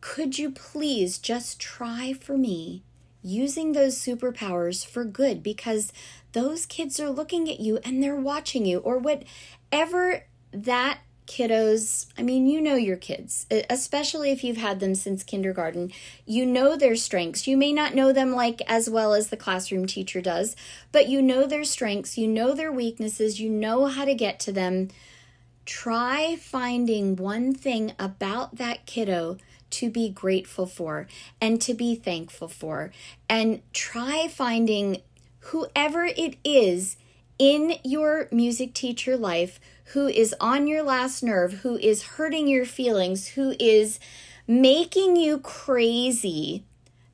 could 0.01 0.37
you 0.37 0.51
please 0.51 1.17
just 1.17 1.61
try 1.61 2.11
for 2.11 2.37
me 2.37 2.83
using 3.21 3.71
those 3.71 3.97
superpowers 3.97 4.85
for 4.85 5.03
good 5.03 5.43
because 5.43 5.91
those 6.33 6.65
kids 6.65 6.99
are 6.99 7.09
looking 7.09 7.49
at 7.49 7.59
you 7.59 7.79
and 7.83 8.01
they're 8.01 8.15
watching 8.15 8.65
you 8.65 8.79
or 8.79 8.97
whatever 8.97 10.23
that 10.51 10.99
kiddos, 11.27 12.07
I 12.17 12.23
mean, 12.23 12.47
you 12.47 12.61
know 12.61 12.75
your 12.75 12.97
kids, 12.97 13.45
especially 13.69 14.31
if 14.31 14.43
you've 14.43 14.57
had 14.57 14.79
them 14.79 14.95
since 14.95 15.23
kindergarten. 15.23 15.91
You 16.25 16.45
know 16.45 16.75
their 16.75 16.95
strengths. 16.95 17.47
You 17.47 17.57
may 17.57 17.73
not 17.73 17.93
know 17.93 18.13
them 18.13 18.31
like 18.31 18.61
as 18.65 18.89
well 18.89 19.13
as 19.13 19.27
the 19.27 19.37
classroom 19.37 19.85
teacher 19.85 20.21
does, 20.21 20.55
but 20.91 21.09
you 21.09 21.21
know 21.21 21.45
their 21.45 21.65
strengths, 21.65 22.17
you 22.17 22.27
know 22.27 22.53
their 22.53 22.71
weaknesses, 22.71 23.39
you 23.39 23.49
know 23.49 23.85
how 23.85 24.05
to 24.05 24.15
get 24.15 24.39
to 24.41 24.51
them. 24.51 24.87
Try 25.65 26.37
finding 26.37 27.17
one 27.17 27.53
thing 27.53 27.91
about 27.99 28.55
that 28.55 28.85
kiddo 28.85 29.37
to 29.71 29.89
be 29.89 30.09
grateful 30.09 30.65
for 30.65 31.07
and 31.41 31.61
to 31.61 31.73
be 31.73 31.95
thankful 31.95 32.47
for. 32.47 32.91
And 33.29 33.61
try 33.73 34.27
finding 34.27 35.01
whoever 35.39 36.05
it 36.05 36.35
is 36.43 36.97
in 37.39 37.75
your 37.83 38.27
music 38.31 38.73
teacher 38.73 39.15
life 39.15 39.59
who 39.93 40.07
is 40.07 40.35
on 40.39 40.67
your 40.67 40.83
last 40.83 41.23
nerve, 41.23 41.53
who 41.53 41.77
is 41.77 42.03
hurting 42.03 42.47
your 42.47 42.65
feelings, 42.65 43.29
who 43.29 43.55
is 43.59 43.99
making 44.47 45.15
you 45.15 45.39
crazy. 45.39 46.63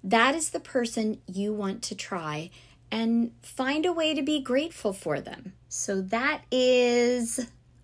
That 0.04 0.36
is 0.36 0.50
the 0.50 0.60
person 0.60 1.20
you 1.28 1.54
want 1.54 1.82
to 1.84 1.96
try 1.96 2.50
and 2.92 3.32
find 3.42 3.86
a 3.86 3.94
way 3.94 4.14
to 4.14 4.22
be 4.22 4.40
grateful 4.40 4.94
for 4.94 5.20
them. 5.20 5.54
So 5.68 6.02
that 6.02 6.42
is 6.52 7.40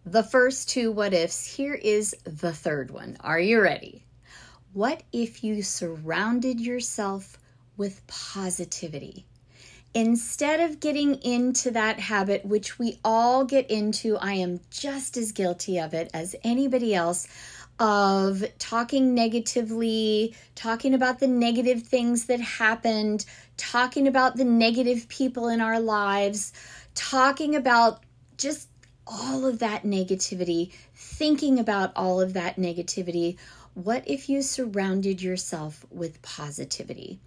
the 0.05 0.23
first 0.23 0.69
two 0.69 0.91
what 0.91 1.13
ifs. 1.13 1.55
Here 1.55 1.73
is 1.73 2.15
the 2.23 2.53
third 2.53 2.91
one. 2.91 3.17
Are 3.21 3.39
you 3.39 3.61
ready? 3.61 4.05
What 4.73 5.03
if 5.11 5.43
you 5.43 5.63
surrounded 5.63 6.59
yourself 6.59 7.37
with 7.79 8.05
positivity. 8.05 9.25
Instead 9.95 10.59
of 10.59 10.79
getting 10.79 11.15
into 11.23 11.71
that 11.71 11.99
habit, 11.99 12.45
which 12.45 12.77
we 12.77 12.99
all 13.03 13.43
get 13.45 13.71
into, 13.71 14.17
I 14.17 14.33
am 14.33 14.59
just 14.69 15.17
as 15.17 15.31
guilty 15.31 15.79
of 15.79 15.95
it 15.95 16.11
as 16.13 16.35
anybody 16.43 16.93
else 16.93 17.27
of 17.79 18.43
talking 18.59 19.15
negatively, 19.15 20.35
talking 20.53 20.93
about 20.93 21.19
the 21.19 21.27
negative 21.27 21.81
things 21.83 22.25
that 22.25 22.41
happened, 22.41 23.25
talking 23.55 24.07
about 24.07 24.35
the 24.35 24.43
negative 24.43 25.07
people 25.07 25.47
in 25.47 25.61
our 25.61 25.79
lives, 25.79 26.51
talking 26.93 27.55
about 27.55 28.03
just 28.37 28.67
all 29.07 29.45
of 29.45 29.59
that 29.59 29.83
negativity, 29.83 30.71
thinking 30.93 31.57
about 31.57 31.93
all 31.95 32.21
of 32.21 32.33
that 32.33 32.57
negativity. 32.57 33.37
What 33.73 34.03
if 34.07 34.29
you 34.29 34.41
surrounded 34.41 35.21
yourself 35.21 35.85
with 35.89 36.21
positivity? 36.21 37.19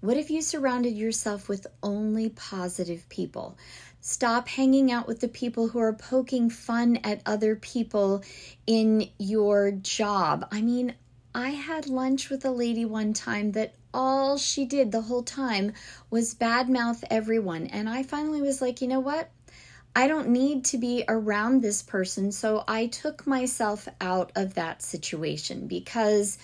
What 0.00 0.16
if 0.16 0.30
you 0.30 0.40
surrounded 0.40 0.96
yourself 0.96 1.48
with 1.48 1.66
only 1.82 2.30
positive 2.30 3.08
people? 3.08 3.58
Stop 4.00 4.48
hanging 4.48 4.90
out 4.90 5.06
with 5.06 5.20
the 5.20 5.28
people 5.28 5.68
who 5.68 5.78
are 5.78 5.92
poking 5.92 6.48
fun 6.48 6.96
at 7.04 7.20
other 7.26 7.54
people 7.54 8.24
in 8.66 9.10
your 9.18 9.72
job. 9.72 10.46
I 10.50 10.62
mean, 10.62 10.94
I 11.34 11.50
had 11.50 11.86
lunch 11.86 12.30
with 12.30 12.44
a 12.44 12.50
lady 12.50 12.84
one 12.84 13.12
time 13.12 13.52
that 13.52 13.74
all 13.92 14.38
she 14.38 14.64
did 14.64 14.92
the 14.92 15.02
whole 15.02 15.22
time 15.22 15.72
was 16.08 16.34
badmouth 16.34 17.04
everyone. 17.10 17.66
And 17.66 17.88
I 17.88 18.02
finally 18.02 18.40
was 18.40 18.62
like, 18.62 18.80
you 18.80 18.88
know 18.88 19.00
what? 19.00 19.30
I 19.94 20.08
don't 20.08 20.28
need 20.28 20.64
to 20.66 20.78
be 20.78 21.04
around 21.08 21.62
this 21.62 21.82
person. 21.82 22.32
So 22.32 22.64
I 22.68 22.86
took 22.86 23.26
myself 23.26 23.88
out 24.00 24.32
of 24.36 24.54
that 24.54 24.82
situation 24.82 25.66
because 25.66 26.38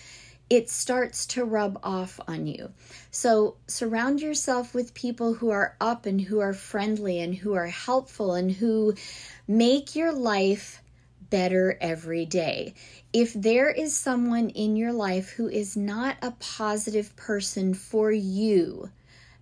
it 0.49 0.71
starts 0.71 1.27
to 1.27 1.45
rub 1.45 1.79
off 1.83 2.21
on 2.29 2.47
you. 2.47 2.73
So 3.11 3.57
surround 3.67 4.21
yourself 4.21 4.75
with 4.75 4.95
people 4.95 5.35
who 5.35 5.51
are 5.51 5.77
up 5.81 6.07
and 6.07 6.21
who 6.21 6.41
are 6.41 6.53
friendly 6.53 7.21
and 7.21 7.35
who 7.35 7.55
are 7.55 7.67
helpful 7.67 8.35
and 8.35 8.51
who 8.51 8.95
make 9.49 9.97
your 9.97 10.13
life 10.13 10.83
better 11.31 11.77
every 11.81 12.25
day. 12.27 12.75
If 13.13 13.33
there 13.33 13.71
is 13.71 13.97
someone 13.97 14.51
in 14.51 14.77
your 14.77 14.93
life 14.93 15.31
who 15.31 15.49
is 15.49 15.77
not 15.77 16.17
a 16.23 16.31
positive 16.33 17.17
person 17.17 17.75
for 17.75 18.13
you, 18.13 18.91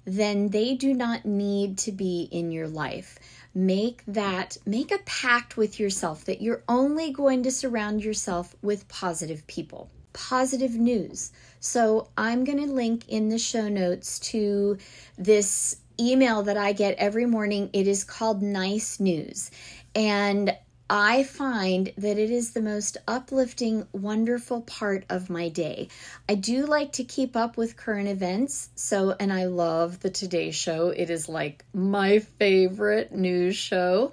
then 0.04 0.49
they 0.50 0.75
do 0.75 0.94
not 0.94 1.25
need 1.25 1.78
to 1.78 1.92
be 1.92 2.28
in 2.30 2.50
your 2.50 2.68
life. 2.68 3.18
Make 3.54 4.02
that, 4.06 4.56
make 4.66 4.90
a 4.90 4.99
pact 5.06 5.56
with 5.56 5.78
yourself 5.78 6.25
that 6.25 6.42
you're 6.42 6.64
only 6.68 7.12
going 7.12 7.42
to 7.44 7.50
surround 7.50 8.04
yourself 8.04 8.54
with 8.62 8.88
positive 8.88 9.46
people 9.46 9.90
positive 10.14 10.76
news. 10.76 11.32
So 11.61 12.08
I'm 12.16 12.44
going 12.44 12.64
to 12.64 12.73
link 12.73 13.08
in 13.08 13.28
the 13.28 13.38
show 13.38 13.68
notes 13.68 14.18
to 14.30 14.78
this 15.18 15.76
email 16.00 16.42
that 16.44 16.56
I 16.56 16.73
get 16.73 16.96
every 16.96 17.26
morning. 17.26 17.68
It 17.73 17.87
is 17.87 18.04
called 18.04 18.42
Nice 18.42 18.99
News. 18.99 19.50
And 19.94 20.56
I 20.88 21.24
find 21.24 21.92
that 21.96 22.18
it 22.18 22.30
is 22.30 22.52
the 22.52 22.60
most 22.60 22.98
uplifting, 23.08 23.86
wonderful 23.92 24.60
part 24.60 25.06
of 25.08 25.30
my 25.30 25.48
day. 25.48 25.88
I 26.28 26.34
do 26.34 26.66
like 26.66 26.92
to 26.92 27.04
keep 27.04 27.36
up 27.36 27.56
with 27.56 27.76
current 27.76 28.08
events. 28.08 28.68
So, 28.74 29.16
and 29.18 29.32
I 29.32 29.46
love 29.46 30.00
the 30.00 30.10
Today 30.10 30.50
Show. 30.50 30.90
It 30.90 31.08
is 31.08 31.28
like 31.28 31.64
my 31.72 32.18
favorite 32.18 33.12
news 33.12 33.56
show. 33.56 34.12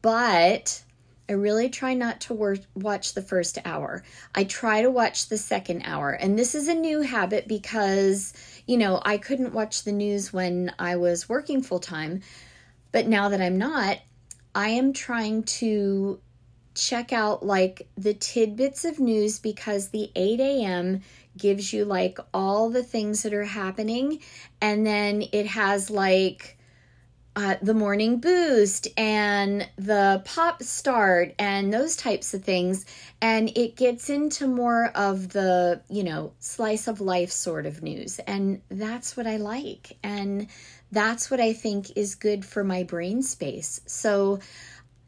But 0.00 0.82
I 1.28 1.34
really 1.34 1.68
try 1.68 1.92
not 1.92 2.22
to 2.22 2.34
wor- 2.34 2.56
watch 2.74 3.12
the 3.12 3.22
first 3.22 3.58
hour. 3.64 4.02
I 4.34 4.44
try 4.44 4.82
to 4.82 4.90
watch 4.90 5.28
the 5.28 5.38
second 5.38 5.82
hour. 5.84 6.10
And 6.10 6.38
this 6.38 6.54
is 6.54 6.68
a 6.68 6.74
new 6.74 7.02
habit 7.02 7.46
because, 7.46 8.32
you 8.66 8.78
know, 8.78 9.00
I 9.04 9.18
couldn't 9.18 9.52
watch 9.52 9.84
the 9.84 9.92
news 9.92 10.32
when 10.32 10.72
I 10.78 10.96
was 10.96 11.28
working 11.28 11.62
full 11.62 11.80
time. 11.80 12.22
But 12.92 13.06
now 13.06 13.28
that 13.28 13.40
I'm 13.42 13.58
not, 13.58 13.98
I 14.54 14.68
am 14.68 14.92
trying 14.92 15.44
to 15.44 16.20
check 16.74 17.12
out 17.12 17.44
like 17.44 17.88
the 17.96 18.14
tidbits 18.14 18.84
of 18.84 18.98
news 18.98 19.38
because 19.38 19.88
the 19.88 20.10
8 20.14 20.40
a.m. 20.40 21.02
gives 21.36 21.72
you 21.72 21.84
like 21.84 22.18
all 22.32 22.70
the 22.70 22.82
things 22.82 23.22
that 23.22 23.34
are 23.34 23.44
happening. 23.44 24.20
And 24.60 24.86
then 24.86 25.24
it 25.32 25.46
has 25.46 25.90
like, 25.90 26.58
uh, 27.34 27.56
the 27.62 27.72
morning 27.72 28.20
boost 28.20 28.88
and 28.98 29.66
the 29.76 30.20
pop 30.26 30.62
start 30.62 31.34
and 31.38 31.72
those 31.72 31.96
types 31.96 32.34
of 32.34 32.44
things 32.44 32.84
and 33.22 33.50
it 33.56 33.74
gets 33.74 34.10
into 34.10 34.46
more 34.46 34.88
of 34.94 35.30
the 35.30 35.80
you 35.88 36.04
know 36.04 36.32
slice 36.40 36.86
of 36.86 37.00
life 37.00 37.30
sort 37.30 37.64
of 37.64 37.82
news 37.82 38.18
and 38.26 38.60
that's 38.68 39.16
what 39.16 39.26
i 39.26 39.38
like 39.38 39.96
and 40.02 40.46
that's 40.92 41.30
what 41.30 41.40
i 41.40 41.52
think 41.52 41.96
is 41.96 42.14
good 42.14 42.44
for 42.44 42.62
my 42.62 42.82
brain 42.82 43.22
space 43.22 43.80
so 43.86 44.38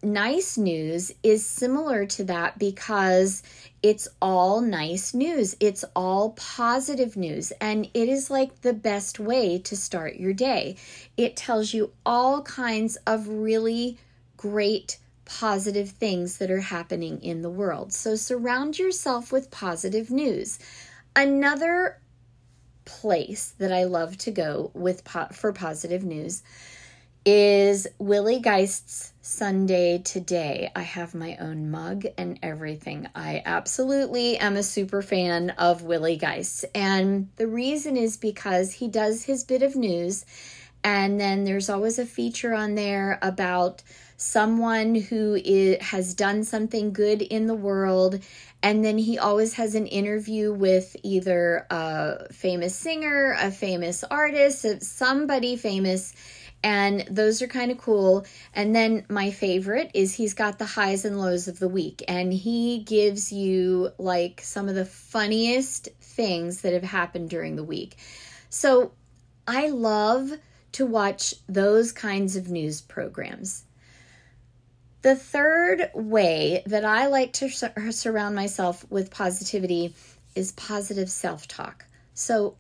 nice 0.05 0.59
news 0.59 1.13
is 1.23 1.45
similar 1.45 2.05
to 2.07 2.25
that 2.25 2.59
because 2.59 3.43
it's 3.83 4.07
all 4.21 4.61
nice 4.61 5.15
news. 5.15 5.57
It's 5.61 5.85
all 5.97 6.31
positive 6.31 7.17
news. 7.17 7.53
And 7.61 7.87
it 7.95 8.09
is 8.09 8.31
like 8.31 8.61
the 8.61 8.73
best 8.73 9.19
way 9.19 9.59
to 9.61 9.77
start 9.77 10.17
your 10.17 10.33
day. 10.33 10.77
It 11.17 11.37
tells 11.37 11.75
you 11.75 11.93
all 12.05 12.43
kinds 12.43 12.97
of 13.07 13.27
really 13.29 13.99
great 14.37 14.99
positive 15.25 15.91
things 15.91 16.39
that 16.39 16.51
are 16.51 16.61
happening 16.61 17.23
in 17.23 17.43
the 17.43 17.51
world. 17.51 17.93
So 17.93 18.15
surround 18.15 18.79
yourself 18.79 19.33
with 19.33 19.51
positive 19.51 20.11
news. 20.11 20.59
Another 21.17 21.99
place 22.85 23.55
that 23.59 23.73
I 23.73 23.85
love 23.85 24.17
to 24.19 24.31
go 24.31 24.71
with 24.75 25.05
po- 25.05 25.29
for 25.33 25.53
positive 25.53 26.05
news 26.05 26.43
is 27.27 27.87
Willie 27.99 28.41
Geist's 28.41 29.15
Sunday 29.23 29.99
Today. 29.99 30.71
I 30.77 30.83
have 30.83 31.15
my 31.15 31.37
own 31.39 31.71
mug 31.71 32.05
and 32.19 32.39
everything. 32.43 33.09
I 33.15 33.43
absolutely 33.47 34.37
am 34.37 34.57
a 34.57 34.63
super 34.63 35.01
fan 35.01 35.51
of 35.51 35.83
Willie 35.83 36.19
Geist. 36.19 36.67
And 36.75 37.31
the 37.37 37.47
reason 37.47 37.97
is 37.97 38.19
because 38.19 38.73
he 38.73 38.89
does 38.89 39.25
his 39.25 39.43
bit 39.43 39.63
of 39.63 39.75
news, 39.75 40.27
and 40.83 41.19
then 41.19 41.45
there's 41.45 41.71
always 41.71 41.99
a 41.99 42.05
feature 42.05 42.53
on 42.53 42.75
there 42.75 43.19
about 43.23 43.83
someone 44.17 44.95
who 44.95 45.35
is, 45.45 45.83
has 45.83 46.15
done 46.15 46.45
something 46.45 46.93
good 46.93 47.23
in 47.23 47.47
the 47.47 47.55
world. 47.55 48.21
And 48.63 48.85
then 48.85 48.97
he 48.97 49.19
always 49.19 49.55
has 49.55 49.75
an 49.75 49.87
interview 49.87 50.53
with 50.53 50.97
either 51.03 51.67
a 51.71 52.33
famous 52.33 52.75
singer, 52.75 53.37
a 53.39 53.51
famous 53.51 54.05
artist, 54.05 54.83
somebody 54.83 55.57
famous 55.57 56.15
and 56.65 57.05
those 57.11 57.43
are 57.43 57.47
kind 57.47 57.71
of 57.71 57.77
cool. 57.77 58.25
And 58.55 58.75
then 58.75 59.05
my 59.11 59.31
favorite 59.31 59.91
is 59.93 60.15
he's 60.15 60.33
got 60.33 60.59
the 60.59 60.65
highs 60.65 61.05
and 61.05 61.21
lows 61.21 61.47
of 61.47 61.59
the 61.59 61.69
week, 61.69 62.03
and 62.09 62.33
he 62.33 62.79
gives 62.79 63.31
you 63.31 63.91
like 63.99 64.41
some 64.43 64.71
of 64.71 64.75
the 64.75 64.87
funniest 64.87 65.91
things 66.01 66.63
that 66.63 66.73
have 66.73 66.83
happened 66.83 67.29
during 67.29 67.57
the 67.57 67.63
week. 67.63 67.99
So 68.49 68.93
I 69.47 69.69
love 69.69 70.33
to 70.73 70.87
watch 70.87 71.35
those 71.47 71.93
kinds 71.93 72.35
of 72.35 72.49
news 72.49 72.81
programs. 72.81 73.65
The 75.05 75.15
third 75.15 75.91
way 75.93 76.63
that 76.65 76.87
I 76.87 77.09
like 77.09 77.35
to 77.35 77.51
surround 77.51 78.35
myself 78.35 78.91
with 78.91 79.11
positivity 79.11 79.95
is 80.35 80.53
positive 80.53 81.11
self 81.11 81.47
talk. 81.47 81.85
So 82.15 82.57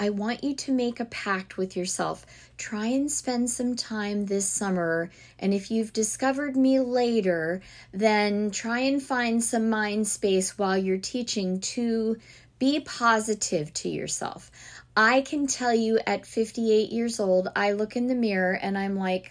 I 0.00 0.10
want 0.10 0.42
you 0.42 0.56
to 0.56 0.72
make 0.72 0.98
a 0.98 1.04
pact 1.04 1.56
with 1.56 1.76
yourself. 1.76 2.26
Try 2.58 2.86
and 2.86 3.08
spend 3.08 3.48
some 3.48 3.76
time 3.76 4.26
this 4.26 4.44
summer. 4.44 5.08
And 5.38 5.54
if 5.54 5.70
you've 5.70 5.92
discovered 5.92 6.56
me 6.56 6.80
later, 6.80 7.62
then 7.92 8.50
try 8.50 8.80
and 8.80 9.00
find 9.00 9.40
some 9.44 9.70
mind 9.70 10.08
space 10.08 10.58
while 10.58 10.76
you're 10.76 10.98
teaching 10.98 11.60
to 11.60 12.16
be 12.58 12.80
positive 12.80 13.72
to 13.74 13.88
yourself. 13.88 14.50
I 14.96 15.20
can 15.20 15.46
tell 15.46 15.72
you 15.72 16.00
at 16.08 16.26
58 16.26 16.90
years 16.90 17.20
old, 17.20 17.50
I 17.54 17.70
look 17.70 17.94
in 17.94 18.08
the 18.08 18.16
mirror 18.16 18.54
and 18.54 18.76
I'm 18.76 18.96
like, 18.96 19.30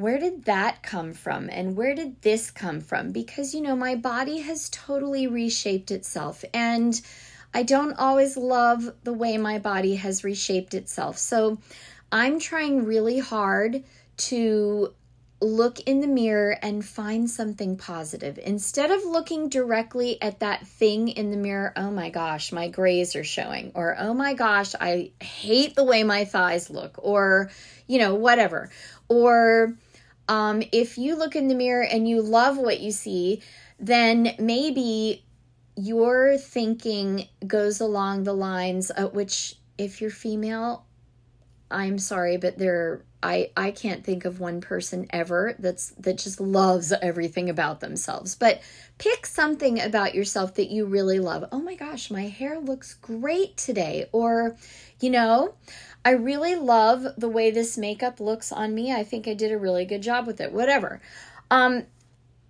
where 0.00 0.18
did 0.18 0.44
that 0.44 0.82
come 0.82 1.12
from? 1.12 1.48
And 1.50 1.76
where 1.76 1.94
did 1.94 2.22
this 2.22 2.50
come 2.50 2.80
from? 2.80 3.12
Because, 3.12 3.54
you 3.54 3.60
know, 3.60 3.76
my 3.76 3.94
body 3.94 4.38
has 4.38 4.68
totally 4.70 5.26
reshaped 5.26 5.90
itself. 5.90 6.44
And 6.54 7.00
I 7.52 7.62
don't 7.62 7.98
always 7.98 8.36
love 8.36 8.92
the 9.02 9.12
way 9.12 9.36
my 9.36 9.58
body 9.58 9.96
has 9.96 10.24
reshaped 10.24 10.74
itself. 10.74 11.18
So 11.18 11.58
I'm 12.12 12.38
trying 12.38 12.84
really 12.84 13.18
hard 13.18 13.84
to 14.16 14.94
look 15.42 15.80
in 15.80 16.00
the 16.00 16.06
mirror 16.06 16.56
and 16.62 16.84
find 16.84 17.28
something 17.30 17.76
positive. 17.76 18.38
Instead 18.42 18.90
of 18.90 19.04
looking 19.04 19.48
directly 19.48 20.20
at 20.20 20.40
that 20.40 20.66
thing 20.66 21.08
in 21.08 21.30
the 21.30 21.36
mirror, 21.36 21.72
oh 21.76 21.90
my 21.90 22.10
gosh, 22.10 22.52
my 22.52 22.68
grays 22.68 23.16
are 23.16 23.24
showing, 23.24 23.72
or 23.74 23.96
oh 23.98 24.12
my 24.12 24.34
gosh, 24.34 24.74
I 24.78 25.12
hate 25.20 25.74
the 25.74 25.84
way 25.84 26.04
my 26.04 26.26
thighs 26.26 26.68
look, 26.68 26.96
or, 26.98 27.50
you 27.86 27.98
know, 27.98 28.14
whatever. 28.16 28.70
Or 29.08 29.76
um, 30.30 30.62
if 30.70 30.96
you 30.96 31.16
look 31.16 31.34
in 31.34 31.48
the 31.48 31.56
mirror 31.56 31.82
and 31.82 32.08
you 32.08 32.22
love 32.22 32.56
what 32.56 32.78
you 32.78 32.92
see, 32.92 33.42
then 33.80 34.36
maybe 34.38 35.24
your 35.74 36.38
thinking 36.38 37.26
goes 37.44 37.80
along 37.80 38.22
the 38.22 38.32
lines 38.32 38.90
of 38.90 39.12
which 39.12 39.56
if 39.76 40.00
you're 40.00 40.08
female, 40.08 40.86
I'm 41.68 41.98
sorry, 41.98 42.36
but 42.36 42.58
there 42.58 43.02
I 43.24 43.50
I 43.56 43.72
can't 43.72 44.04
think 44.04 44.24
of 44.24 44.38
one 44.38 44.60
person 44.60 45.08
ever 45.10 45.56
that's 45.58 45.90
that 45.98 46.18
just 46.18 46.40
loves 46.40 46.92
everything 46.92 47.50
about 47.50 47.80
themselves. 47.80 48.36
But 48.36 48.62
pick 48.98 49.26
something 49.26 49.80
about 49.80 50.14
yourself 50.14 50.54
that 50.54 50.70
you 50.70 50.86
really 50.86 51.18
love. 51.18 51.44
Oh 51.50 51.60
my 51.60 51.74
gosh, 51.74 52.08
my 52.08 52.28
hair 52.28 52.60
looks 52.60 52.94
great 52.94 53.56
today 53.56 54.06
or 54.12 54.56
you 55.00 55.10
know, 55.10 55.54
I 56.04 56.10
really 56.10 56.54
love 56.54 57.06
the 57.16 57.28
way 57.28 57.50
this 57.50 57.76
makeup 57.76 58.20
looks 58.20 58.52
on 58.52 58.74
me. 58.74 58.92
I 58.92 59.04
think 59.04 59.28
I 59.28 59.34
did 59.34 59.52
a 59.52 59.58
really 59.58 59.84
good 59.84 60.02
job 60.02 60.26
with 60.26 60.40
it. 60.40 60.52
Whatever. 60.52 61.00
Um 61.50 61.86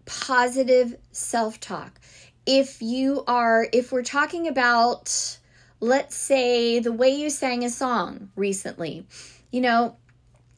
positive 0.06 0.96
self-talk. 1.12 2.00
If 2.46 2.82
you 2.82 3.24
are 3.26 3.66
if 3.72 3.92
we're 3.92 4.02
talking 4.02 4.48
about 4.48 5.38
let's 5.80 6.14
say 6.14 6.78
the 6.78 6.92
way 6.92 7.08
you 7.08 7.30
sang 7.30 7.64
a 7.64 7.70
song 7.70 8.30
recently, 8.36 9.06
you 9.50 9.60
know, 9.60 9.96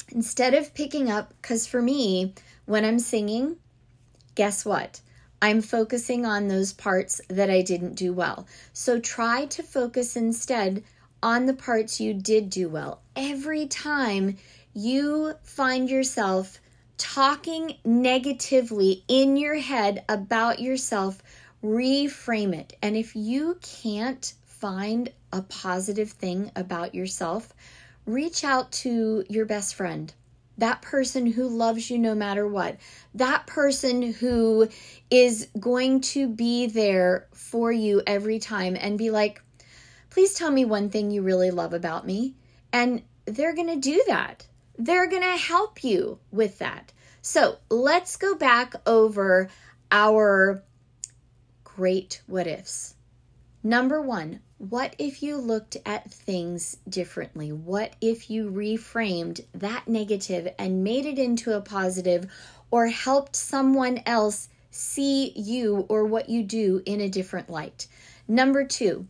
instead 0.09 0.53
of 0.55 0.75
picking 0.75 1.11
up, 1.11 1.33
because 1.41 1.67
for 1.67 1.81
me, 1.81 2.35
when 2.67 2.85
I'm 2.85 2.99
singing, 2.99 3.57
guess 4.35 4.65
what? 4.65 5.01
I'm 5.41 5.61
focusing 5.61 6.25
on 6.25 6.49
those 6.49 6.73
parts 6.73 7.21
that 7.29 7.51
I 7.51 7.63
didn't 7.63 7.95
do 7.95 8.13
well. 8.13 8.47
So 8.73 9.01
try 9.01 9.47
to 9.47 9.63
focus 9.63 10.17
instead 10.17 10.85
on 11.23 11.47
the 11.47 11.55
parts 11.55 12.01
you 12.01 12.15
did 12.15 12.51
do 12.51 12.69
well. 12.69 13.01
Every 13.15 13.67
time 13.67 14.37
you 14.75 15.35
find 15.43 15.89
yourself 15.89 16.59
talking 16.99 17.77
negatively 17.85 19.05
in 19.09 19.37
your 19.37 19.57
head 19.57 20.05
about 20.09 20.61
yourself, 20.61 21.23
reframe 21.63 22.55
it. 22.55 22.77
And 22.83 22.97
if 22.97 23.15
you 23.15 23.59
can't 23.63 24.33
find 24.45 25.11
a 25.33 25.43
positive 25.43 26.11
thing 26.11 26.51
about 26.55 26.95
yourself, 26.95 27.53
reach 28.07 28.45
out 28.45 28.71
to 28.73 29.25
your 29.29 29.47
best 29.47 29.75
friend. 29.75 30.13
That 30.59 30.83
person 30.83 31.27
who 31.27 31.49
loves 31.49 31.91
you 31.91 31.99
no 31.99 32.15
matter 32.15 32.47
what. 32.47 32.77
That 33.15 33.47
person 33.47 34.13
who 34.13 34.69
is 35.11 35.49
going 35.59 36.03
to 36.03 36.29
be 36.29 36.67
there 36.67 37.27
for 37.33 37.73
you 37.73 38.03
every 38.07 38.39
time 38.39 38.77
and 38.79 38.99
be 38.99 39.11
like, 39.11 39.43
please 40.12 40.35
tell 40.35 40.51
me 40.51 40.62
one 40.62 40.90
thing 40.90 41.11
you 41.11 41.22
really 41.22 41.51
love 41.51 41.72
about 41.72 42.07
me. 42.07 42.35
And 42.70 43.01
they're 43.25 43.55
going 43.55 43.68
to 43.68 43.77
do 43.77 44.05
that. 44.09 44.46
They're 44.79 45.09
going 45.09 45.22
to 45.22 45.38
help 45.38 45.83
you 45.83 46.18
with 46.31 46.59
that. 46.59 46.92
So 47.22 47.57
let's 47.70 48.16
go 48.18 48.35
back 48.35 48.75
over 48.87 49.48
our 49.90 50.62
great 51.64 52.20
what 52.27 52.46
ifs. 52.46 52.94
Number 53.62 54.03
one, 54.03 54.40
what 54.59 54.94
if 54.98 55.22
you 55.22 55.38
looked 55.38 55.79
at 55.87 56.12
things 56.12 56.77
differently? 56.87 57.51
What 57.51 57.96
if 58.03 58.29
you 58.29 58.51
reframed 58.51 59.40
that 59.55 59.88
negative 59.88 60.53
and 60.59 60.85
made 60.85 61.07
it 61.07 61.18
into 61.18 61.57
a 61.57 61.62
positive 61.62 62.31
or 62.70 62.88
helped 62.88 63.35
someone 63.35 64.03
else 64.05 64.51
see 64.70 65.33
you 65.37 65.87
or 65.88 66.05
what 66.05 66.29
you 66.29 66.42
do 66.42 66.83
in 66.85 67.01
a 67.01 67.09
different 67.09 67.48
light? 67.48 67.87
Number 68.29 68.64
two, 68.64 69.07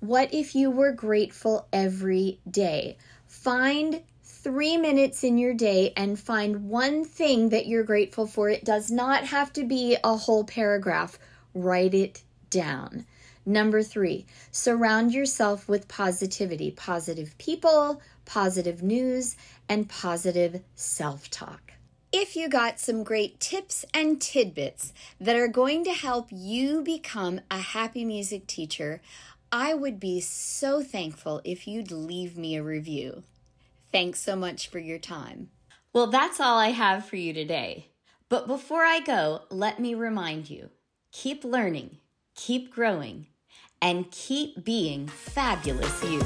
what 0.00 0.32
if 0.34 0.54
you 0.54 0.70
were 0.70 0.92
grateful 0.92 1.66
every 1.72 2.40
day? 2.50 2.96
Find 3.26 4.02
three 4.22 4.76
minutes 4.76 5.24
in 5.24 5.38
your 5.38 5.54
day 5.54 5.92
and 5.96 6.18
find 6.18 6.68
one 6.68 7.04
thing 7.04 7.48
that 7.48 7.66
you're 7.66 7.82
grateful 7.82 8.26
for. 8.26 8.50
It 8.50 8.64
does 8.64 8.90
not 8.90 9.24
have 9.24 9.52
to 9.54 9.64
be 9.64 9.96
a 10.04 10.16
whole 10.16 10.44
paragraph. 10.44 11.18
Write 11.54 11.94
it 11.94 12.22
down. 12.50 13.06
Number 13.46 13.82
three, 13.82 14.26
surround 14.50 15.12
yourself 15.12 15.68
with 15.68 15.88
positivity, 15.88 16.70
positive 16.70 17.36
people, 17.38 18.00
positive 18.24 18.82
news, 18.82 19.36
and 19.68 19.88
positive 19.88 20.62
self 20.74 21.30
talk. 21.30 21.72
If 22.12 22.36
you 22.36 22.48
got 22.48 22.78
some 22.78 23.02
great 23.02 23.40
tips 23.40 23.84
and 23.92 24.20
tidbits 24.20 24.92
that 25.20 25.36
are 25.36 25.48
going 25.48 25.84
to 25.84 25.92
help 25.92 26.28
you 26.30 26.80
become 26.82 27.40
a 27.50 27.58
happy 27.58 28.04
music 28.04 28.46
teacher, 28.46 29.02
I 29.56 29.72
would 29.72 30.00
be 30.00 30.20
so 30.20 30.82
thankful 30.82 31.40
if 31.44 31.68
you'd 31.68 31.92
leave 31.92 32.36
me 32.36 32.56
a 32.56 32.62
review. 32.64 33.22
Thanks 33.92 34.18
so 34.18 34.34
much 34.34 34.66
for 34.66 34.80
your 34.80 34.98
time. 34.98 35.50
Well, 35.92 36.08
that's 36.08 36.40
all 36.40 36.58
I 36.58 36.70
have 36.70 37.06
for 37.06 37.14
you 37.14 37.32
today. 37.32 37.86
But 38.28 38.48
before 38.48 38.82
I 38.82 38.98
go, 38.98 39.42
let 39.50 39.78
me 39.78 39.94
remind 39.94 40.50
you 40.50 40.70
keep 41.12 41.44
learning, 41.44 41.98
keep 42.34 42.74
growing 42.74 43.28
and 43.80 44.10
keep 44.10 44.64
being 44.64 45.06
fabulous 45.06 46.02
you. 46.02 46.20